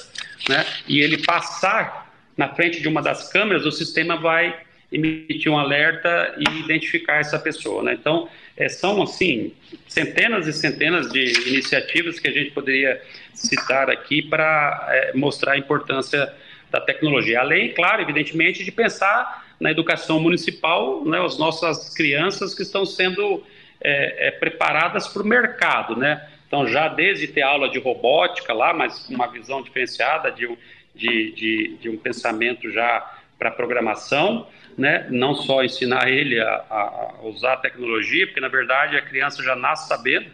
né, 0.50 0.66
e 0.88 1.00
ele 1.00 1.20
passar 1.20 2.12
na 2.36 2.50
frente 2.50 2.82
de 2.82 2.88
uma 2.88 3.04
das 3.04 3.32
câmeras, 3.32 3.68
o 3.68 3.72
sistema 3.72 4.18
vai 4.18 4.60
emitir 4.92 5.52
um 5.52 5.60
alerta 5.60 6.34
e 6.40 6.60
identificar 6.60 7.18
essa 7.18 7.38
pessoa. 7.38 7.84
Né? 7.84 7.94
Então, 7.94 8.28
é, 8.58 8.68
são, 8.68 9.00
assim, 9.04 9.54
centenas 9.88 10.48
e 10.48 10.54
centenas 10.54 11.12
de 11.12 11.50
iniciativas 11.50 12.20
que 12.20 12.28
a 12.28 12.32
gente 12.32 12.50
poderia 12.50 13.00
citar 13.32 13.92
aqui 13.92 14.24
para 14.24 14.88
é, 14.90 15.14
mostrar 15.14 15.52
a 15.54 15.58
importância 15.58 16.34
da 16.72 16.82
tecnologia. 16.82 17.42
Além, 17.42 17.74
claro, 17.76 18.02
evidentemente, 18.02 18.64
de 18.64 18.72
pensar 18.72 19.51
na 19.62 19.70
educação 19.70 20.20
municipal, 20.20 21.06
né, 21.06 21.24
as 21.24 21.38
nossas 21.38 21.94
crianças 21.94 22.56
que 22.56 22.64
estão 22.64 22.84
sendo 22.84 23.44
é, 23.80 24.28
é, 24.28 24.32
preparadas 24.32 25.08
para 25.08 25.22
o 25.22 25.26
mercado, 25.26 25.96
né? 25.96 26.28
Então, 26.48 26.68
já 26.68 26.88
desde 26.88 27.28
ter 27.28 27.44
aula 27.44 27.70
de 27.70 27.78
robótica 27.78 28.54
lá, 28.54 28.74
mas 28.74 29.06
com 29.06 29.14
uma 29.14 29.28
visão 29.28 29.62
diferenciada 29.62 30.32
de, 30.32 30.50
de, 30.96 31.32
de, 31.32 31.78
de 31.80 31.90
um 31.90 31.96
pensamento 31.96 32.72
já 32.72 33.08
para 33.38 33.52
programação, 33.52 34.48
né? 34.76 35.06
Não 35.12 35.36
só 35.36 35.64
ensinar 35.64 36.10
ele 36.10 36.40
a, 36.40 36.66
a, 36.68 37.20
usar 37.24 37.54
a 37.54 37.58
tecnologia, 37.58 38.26
porque 38.26 38.42
na 38.42 38.48
verdade 38.48 38.98
a 38.98 39.02
criança 39.02 39.44
já 39.44 39.56
nasce 39.56 39.88
sabendo, 39.88 40.26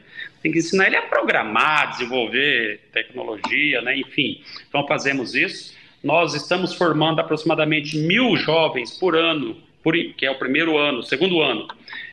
tem 0.41 0.53
que 0.53 0.59
ensinar 0.59 0.87
ele 0.87 0.95
a 0.95 1.01
programar, 1.01 1.91
desenvolver 1.91 2.79
tecnologia, 2.93 3.81
né? 3.81 3.97
Enfim, 3.97 4.41
então 4.69 4.87
fazemos 4.87 5.35
isso. 5.35 5.75
Nós 6.03 6.33
estamos 6.33 6.73
formando 6.73 7.19
aproximadamente 7.19 7.97
mil 7.97 8.35
jovens 8.37 8.97
por 8.97 9.15
ano, 9.15 9.57
por, 9.83 9.93
que 9.93 10.25
é 10.25 10.31
o 10.31 10.37
primeiro 10.37 10.77
ano, 10.77 11.01
segundo 11.03 11.41
ano, 11.41 11.67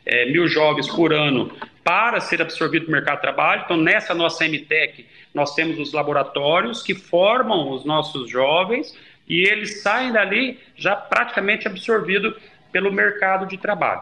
é, 0.05 0.31
mil 0.31 0.47
jovens 0.47 0.87
por 0.87 1.13
ano 1.13 1.51
para 1.83 2.19
ser 2.19 2.41
absorvido 2.41 2.85
no 2.85 2.91
mercado 2.91 3.17
de 3.17 3.21
trabalho. 3.21 3.61
Então, 3.65 3.77
nessa 3.77 4.13
nossa 4.13 4.43
MTEC, 4.47 5.05
nós 5.33 5.53
temos 5.53 5.77
os 5.77 5.93
laboratórios 5.93 6.81
que 6.81 6.95
formam 6.95 7.71
os 7.71 7.85
nossos 7.85 8.29
jovens 8.29 8.97
e 9.27 9.41
eles 9.41 9.81
saem 9.81 10.11
dali 10.11 10.59
já 10.75 10.95
praticamente 10.95 11.67
absorvidos 11.67 12.35
pelo 12.75 12.91
mercado 12.91 13.47
de 13.47 13.57
trabalho. 13.57 14.01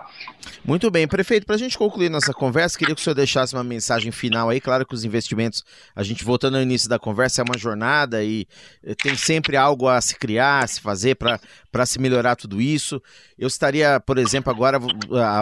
Muito 0.66 0.90
bem, 0.90 1.08
prefeito, 1.08 1.46
para 1.46 1.54
a 1.54 1.60
gente 1.60 1.78
concluir 1.78 2.10
nossa 2.10 2.34
conversa, 2.34 2.76
queria 2.76 2.96
que 2.96 3.00
o 3.00 3.04
senhor 3.04 3.14
deixasse 3.14 3.54
uma 3.54 3.64
mensagem 3.64 4.12
final 4.12 4.50
aí. 4.50 4.60
Claro 4.60 4.84
que 4.84 4.96
os 4.96 5.06
investimentos, 5.06 5.64
a 5.96 6.02
gente 6.02 6.24
voltando 6.24 6.58
ao 6.58 6.64
início 6.64 6.90
da 6.90 6.98
conversa, 6.98 7.44
é 7.44 7.46
uma 7.46 7.56
jornada 7.56 8.24
e 8.24 8.48
eh, 8.84 8.96
tem 8.96 9.16
sempre 9.16 9.56
algo 9.56 9.88
a 9.88 10.02
se 10.02 10.16
criar, 10.18 10.64
a 10.64 10.68
se 10.68 10.82
fazer 10.82 11.14
para 11.14 11.40
se 11.86 12.00
melhorar 12.00 12.36
tudo 12.36 12.62
isso. 12.62 13.02
Eu 13.38 13.48
estaria, 13.48 14.00
por 14.00 14.18
exemplo, 14.20 14.52
agora 14.52 14.80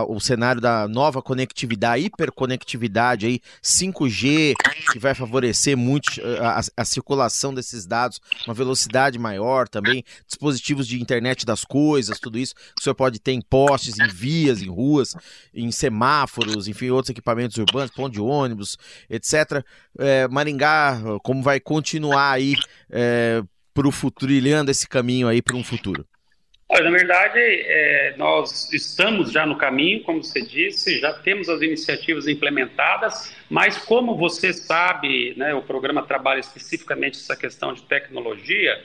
o 0.07 0.19
cenário 0.19 0.61
da 0.61 0.87
nova 0.87 1.21
conectividade, 1.21 2.05
hiperconectividade 2.05 3.25
aí, 3.25 3.41
5G, 3.61 4.53
que 4.93 4.99
vai 4.99 5.13
favorecer 5.13 5.75
muito 5.75 6.09
eh, 6.21 6.39
a, 6.39 6.61
a 6.77 6.85
circulação 6.85 7.53
desses 7.53 7.85
dados, 7.85 8.21
uma 8.47 8.53
velocidade 8.53 9.19
maior 9.19 9.67
também, 9.67 10.03
dispositivos 10.25 10.87
de 10.87 11.01
internet 11.01 11.45
das 11.45 11.65
coisas, 11.65 12.19
tudo 12.19 12.39
isso. 12.39 12.53
O 12.79 12.81
senhor 12.81 12.95
pode 12.95 13.19
ter 13.19 13.33
em 13.33 13.41
postes, 13.41 13.99
em 13.99 14.07
vias, 14.07 14.61
em 14.61 14.69
ruas, 14.69 15.15
em 15.53 15.69
semáforos, 15.71 16.67
enfim, 16.67 16.89
outros 16.89 17.09
equipamentos 17.09 17.57
urbanos, 17.57 17.91
ponto 17.91 18.13
de 18.13 18.21
ônibus, 18.21 18.77
etc. 19.09 19.65
É, 19.99 20.27
Maringá, 20.29 21.01
como 21.23 21.43
vai 21.43 21.59
continuar 21.59 22.31
aí 22.31 22.55
é, 22.89 23.43
para 23.73 23.87
o 23.87 23.91
futuro, 23.91 24.27
trilhando 24.27 24.69
esse 24.71 24.87
caminho 24.87 25.27
aí 25.27 25.41
para 25.41 25.55
um 25.55 25.63
futuro? 25.63 26.05
Olha, 26.73 26.85
na 26.85 26.91
verdade, 26.91 27.37
é, 27.37 28.13
nós 28.15 28.71
estamos 28.71 29.29
já 29.29 29.45
no 29.45 29.57
caminho, 29.57 30.03
como 30.03 30.23
você 30.23 30.41
disse, 30.41 31.01
já 31.01 31.11
temos 31.11 31.49
as 31.49 31.61
iniciativas 31.61 32.29
implementadas, 32.29 33.35
mas 33.49 33.77
como 33.77 34.15
você 34.15 34.53
sabe, 34.53 35.33
né, 35.35 35.53
o 35.53 35.61
programa 35.61 36.01
trabalha 36.01 36.39
especificamente 36.39 37.17
essa 37.17 37.35
questão 37.35 37.73
de 37.73 37.81
tecnologia, 37.81 38.81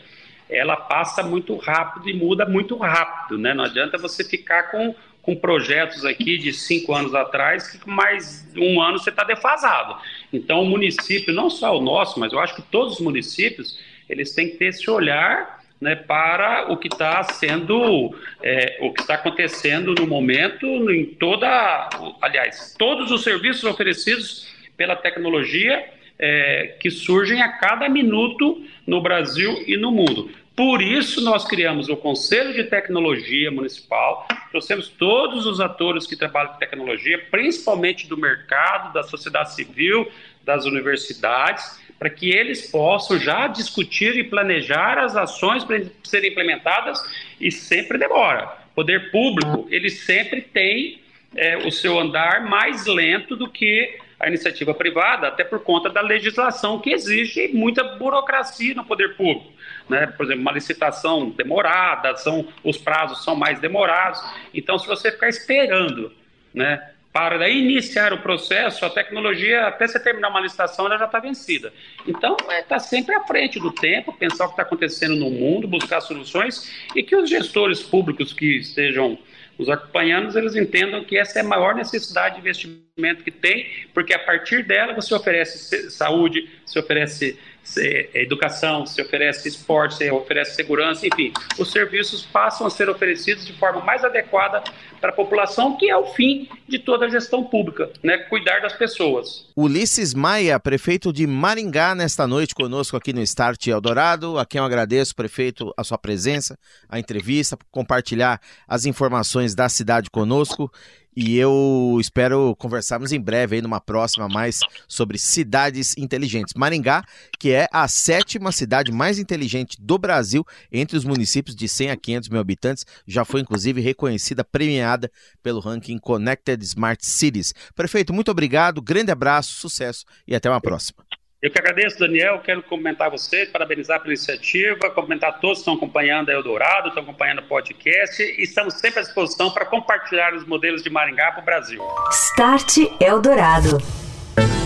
ela 0.51 0.75
passa 0.75 1.23
muito 1.23 1.55
rápido 1.55 2.11
e 2.11 2.13
muda 2.13 2.45
muito 2.45 2.77
rápido, 2.77 3.39
né? 3.39 3.55
Não 3.55 3.63
adianta 3.63 3.97
você 3.97 4.25
ficar 4.25 4.65
com, 4.73 4.93
com 5.23 5.37
projetos 5.37 6.05
aqui 6.05 6.39
de 6.39 6.53
cinco 6.53 6.93
anos 6.93 7.15
atrás 7.15 7.69
que 7.71 7.89
mais 7.89 8.53
um 8.57 8.81
ano 8.81 8.99
você 8.99 9.11
está 9.11 9.23
defasado. 9.23 9.97
Então, 10.33 10.61
o 10.61 10.67
município, 10.67 11.33
não 11.33 11.49
só 11.49 11.79
o 11.79 11.81
nosso, 11.81 12.19
mas 12.19 12.33
eu 12.33 12.41
acho 12.41 12.57
que 12.57 12.63
todos 12.63 12.95
os 12.95 13.01
municípios, 13.01 13.79
eles 14.09 14.35
têm 14.35 14.51
que 14.51 14.57
ter 14.57 14.67
esse 14.67 14.91
olhar 14.91 15.56
né, 15.81 15.95
para 15.95 16.73
o 16.73 16.77
que 16.77 16.89
está 16.89 17.23
sendo, 17.25 18.15
é, 18.43 18.79
o 18.81 18.93
que 18.93 19.03
está 19.03 19.15
acontecendo 19.15 19.95
no 19.95 20.07
momento, 20.07 20.67
em 20.91 21.05
toda, 21.05 21.91
aliás, 22.23 22.75
todos 22.79 23.11
os 23.11 23.23
serviços 23.23 23.65
oferecidos 23.65 24.49
pela 24.77 24.97
tecnologia 24.97 25.85
é, 26.19 26.77
que 26.81 26.91
surgem 26.91 27.43
a 27.43 27.53
cada 27.59 27.89
minuto 27.89 28.65
no 28.87 29.01
Brasil 29.01 29.65
e 29.67 29.77
no 29.77 29.91
mundo. 29.91 30.31
Por 30.57 30.81
isso, 30.81 31.23
nós 31.23 31.45
criamos 31.45 31.91
o 31.91 31.97
Conselho 31.99 32.55
de 32.55 32.65
Tecnologia 32.65 33.51
Municipal, 33.51 34.27
trouxemos 34.51 34.89
todos 34.89 35.45
os 35.45 35.61
atores 35.61 36.07
que 36.07 36.17
trabalham 36.17 36.53
com 36.53 36.59
tecnologia, 36.59 37.23
principalmente 37.31 38.09
do 38.09 38.17
mercado, 38.17 38.91
da 38.95 39.03
sociedade 39.03 39.55
civil, 39.55 40.11
das 40.43 40.65
universidades, 40.65 41.79
para 41.99 42.11
que 42.11 42.31
eles 42.31 42.71
possam 42.71 43.19
já 43.19 43.47
discutir 43.47 44.17
e 44.17 44.25
planejar 44.25 44.99
as 44.99 45.17
ações 45.17 45.65
para 45.65 45.83
serem 46.05 46.31
implementadas 46.31 47.03
e 47.41 47.51
sempre 47.51 47.99
demora. 47.99 48.47
Poder 48.75 49.11
público, 49.11 49.67
ele 49.71 49.89
sempre 49.89 50.43
tem 50.43 51.01
é, 51.35 51.57
o 51.59 51.71
seu 51.71 51.99
andar 51.99 52.45
mais 52.45 52.87
lento 52.87 53.35
do 53.35 53.49
que 53.49 53.99
a 54.19 54.29
iniciativa 54.29 54.73
privada, 54.73 55.29
até 55.29 55.45
por 55.45 55.61
conta 55.61 55.91
da 55.91 56.01
legislação 56.01 56.81
que 56.81 56.91
exige 56.91 57.49
muita 57.49 57.85
burocracia 57.85 58.75
no 58.75 58.85
poder 58.85 59.15
público. 59.15 59.53
Né? 59.89 60.07
Por 60.07 60.25
exemplo, 60.25 60.43
uma 60.43 60.53
licitação 60.53 61.31
demorada, 61.31 62.17
são, 62.17 62.49
os 62.65 62.79
prazos 62.79 63.23
são 63.25 63.37
mais 63.37 63.61
demorados. 63.61 64.21
Então, 64.55 64.79
se 64.79 64.87
você 64.87 65.13
ficar 65.13 65.29
esperando 65.29 66.13
né, 66.55 66.91
para 67.17 67.49
iniciar 67.49 68.13
o 68.13 68.19
processo, 68.19 68.85
a 68.85 68.91
tecnologia, 68.91 69.69
até 69.69 69.89
você 69.89 69.99
terminar 69.99 70.29
uma 70.29 70.39
licitação, 70.39 70.85
ela 70.85 70.99
já 70.99 71.07
está 71.07 71.19
vencida. 71.19 71.73
Então, 72.07 72.37
está 72.39 72.55
é, 72.55 72.63
tá 72.63 72.79
sempre 72.79 73.15
à 73.15 73.23
frente 73.23 73.59
do 73.59 73.73
tempo, 73.73 74.13
pensar 74.13 74.45
o 74.45 74.49
que 74.49 74.53
está 74.53 74.65
acontecendo 74.65 75.17
no 75.17 75.31
mundo, 75.31 75.67
buscar 75.67 76.03
soluções 76.03 76.71
e 76.95 77.03
que 77.03 77.17
os 77.17 77.31
gestores 77.31 77.83
públicos 77.83 78.35
que 78.35 78.59
estejam 78.59 79.19
os 79.57 79.67
acompanhantes 79.71 80.37
eles 80.37 80.55
entendam 80.55 81.03
que 81.05 81.17
essa 81.17 81.39
é 81.39 81.43
a 81.43 81.47
maior 81.47 81.75
necessidade 81.75 82.35
de 82.35 82.43
investimento 82.43 83.25
que 83.25 83.31
tem, 83.31 83.67
porque 83.95 84.13
a 84.13 84.19
partir 84.19 84.63
dela 84.67 84.93
você 84.93 85.15
oferece 85.15 85.91
saúde, 85.91 86.51
você 86.67 86.79
oferece 86.79 87.39
é, 87.79 88.23
educação, 88.23 88.87
se 88.87 89.01
oferece 89.03 89.49
esporte, 89.49 89.97
se 89.97 90.11
oferece 90.11 90.55
segurança, 90.55 91.07
enfim, 91.07 91.33
os 91.59 91.71
serviços 91.71 92.25
passam 92.25 92.67
a 92.67 92.71
ser 92.71 92.89
oferecidos 92.89 93.47
de 93.47 93.53
forma 93.55 93.81
mais 93.81 94.05
adequada 94.05 94.63
para 95.01 95.11
a 95.11 95.13
população, 95.13 95.77
que 95.77 95.91
é 95.91 95.97
o 95.97 96.07
fim 96.15 96.49
de 96.69 96.79
toda 96.79 97.07
a 97.07 97.09
gestão 97.09 97.45
pública, 97.45 97.91
né? 98.03 98.19
Cuidar 98.19 98.61
das 98.61 98.73
pessoas. 98.73 99.49
Ulisses 99.57 100.15
Maia, 100.15 100.59
prefeito 100.59 101.13
de 101.13 101.27
Maringá, 101.27 101.95
nesta 101.95 102.27
noite 102.27 102.55
conosco 102.55 102.97
aqui 102.97 103.13
no 103.13 103.21
Start 103.23 103.67
Eldorado, 103.67 104.39
a 104.39 104.47
quem 104.47 104.59
eu 104.59 104.65
agradeço, 104.65 105.15
prefeito, 105.15 105.73
a 105.77 105.85
sua 105.85 105.99
presença, 105.99 106.59
a 106.89 106.99
entrevista, 106.99 107.59
compartilhar 107.71 108.41
as 108.67 108.85
informações 108.85 109.55
da 109.55 109.69
cidade 109.69 110.11
conosco 110.11 110.71
E 111.17 111.39
eu 111.39 111.97
espero 111.99 112.55
conversarmos 112.57 113.11
em 113.11 113.19
breve 113.19 113.57
aí 113.57 113.63
numa 113.63 113.81
próxima 113.81 114.29
mais 114.29 114.61
sobre 114.87 115.19
cidades 115.19 115.97
inteligentes. 115.97 116.53
Maringá, 116.55 117.03
que 117.39 117.53
é 117.53 117.67
a 117.73 117.89
sétima 117.89 118.53
cidade 118.53 118.93
mais 118.93 119.19
inteligente 119.19 119.79
do 119.81 119.97
Brasil 119.97 120.45
entre 120.71 120.95
os 120.95 121.07
municípios 121.07 121.57
de 121.57 121.67
100 121.67 121.91
a 121.91 121.97
500 121.97 122.29
mil 122.29 122.41
habitantes, 122.41 122.85
já 123.07 123.25
foi 123.25 123.41
inclusive 123.41 123.81
reconhecida, 123.81 124.45
premiada 124.45 125.11
pelo 125.43 125.59
ranking 125.59 125.97
Connected 125.97 126.63
Smart 126.63 127.05
Cities. 127.07 127.55
Prefeito, 127.75 128.13
muito 128.13 128.31
obrigado, 128.31 128.83
grande 128.83 129.11
abraço, 129.11 129.55
sucesso 129.55 130.05
e 130.29 130.35
até 130.35 130.51
uma 130.51 130.61
próxima. 130.61 131.06
Eu 131.43 131.51
que 131.51 131.59
agradeço, 131.59 131.99
Daniel. 131.99 132.41
Quero 132.41 132.63
comentar 132.63 133.11
você, 133.11 133.45
parabenizar 133.47 134.01
pela 134.01 134.15
iniciativa, 134.15 134.89
comentar 134.91 135.39
todos 135.39 135.59
que 135.59 135.61
estão 135.63 135.75
acompanhando 135.75 136.31
a 136.31 136.33
Eldorado, 136.33 136.89
estão 136.89 137.03
acompanhando 137.03 137.41
o 137.41 137.43
podcast 137.43 138.23
e 138.23 138.43
estamos 138.43 138.75
sempre 138.75 139.01
à 139.01 139.03
disposição 139.03 139.51
para 139.51 139.67
compartilhar 139.67 140.35
os 140.35 140.47
modelos 140.47 140.83
de 140.83 140.89
Maringá 140.89 141.33
para 141.33 141.43
o 141.43 141.45
Brasil. 141.45 141.83
Start 142.11 142.79
Eldorado. 143.01 143.77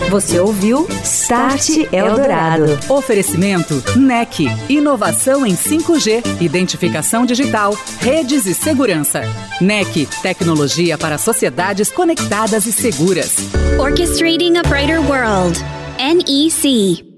Você 0.09 0.39
ouviu 0.39 0.87
Start 1.03 1.69
Eldorado. 1.91 2.65
Oferecimento 2.89 3.75
NEC. 3.97 4.47
Inovação 4.69 5.45
em 5.45 5.55
5G, 5.55 6.41
identificação 6.41 7.25
digital, 7.25 7.73
redes 7.99 8.45
e 8.45 8.53
segurança. 8.53 9.21
NEC. 9.59 10.07
Tecnologia 10.21 10.97
para 10.97 11.17
sociedades 11.17 11.91
conectadas 11.91 12.65
e 12.65 12.71
seguras. 12.71 13.37
Orchestrating 13.77 14.57
a 14.57 14.63
Brighter 14.63 15.01
World. 15.01 15.80
NEC. 16.01 17.10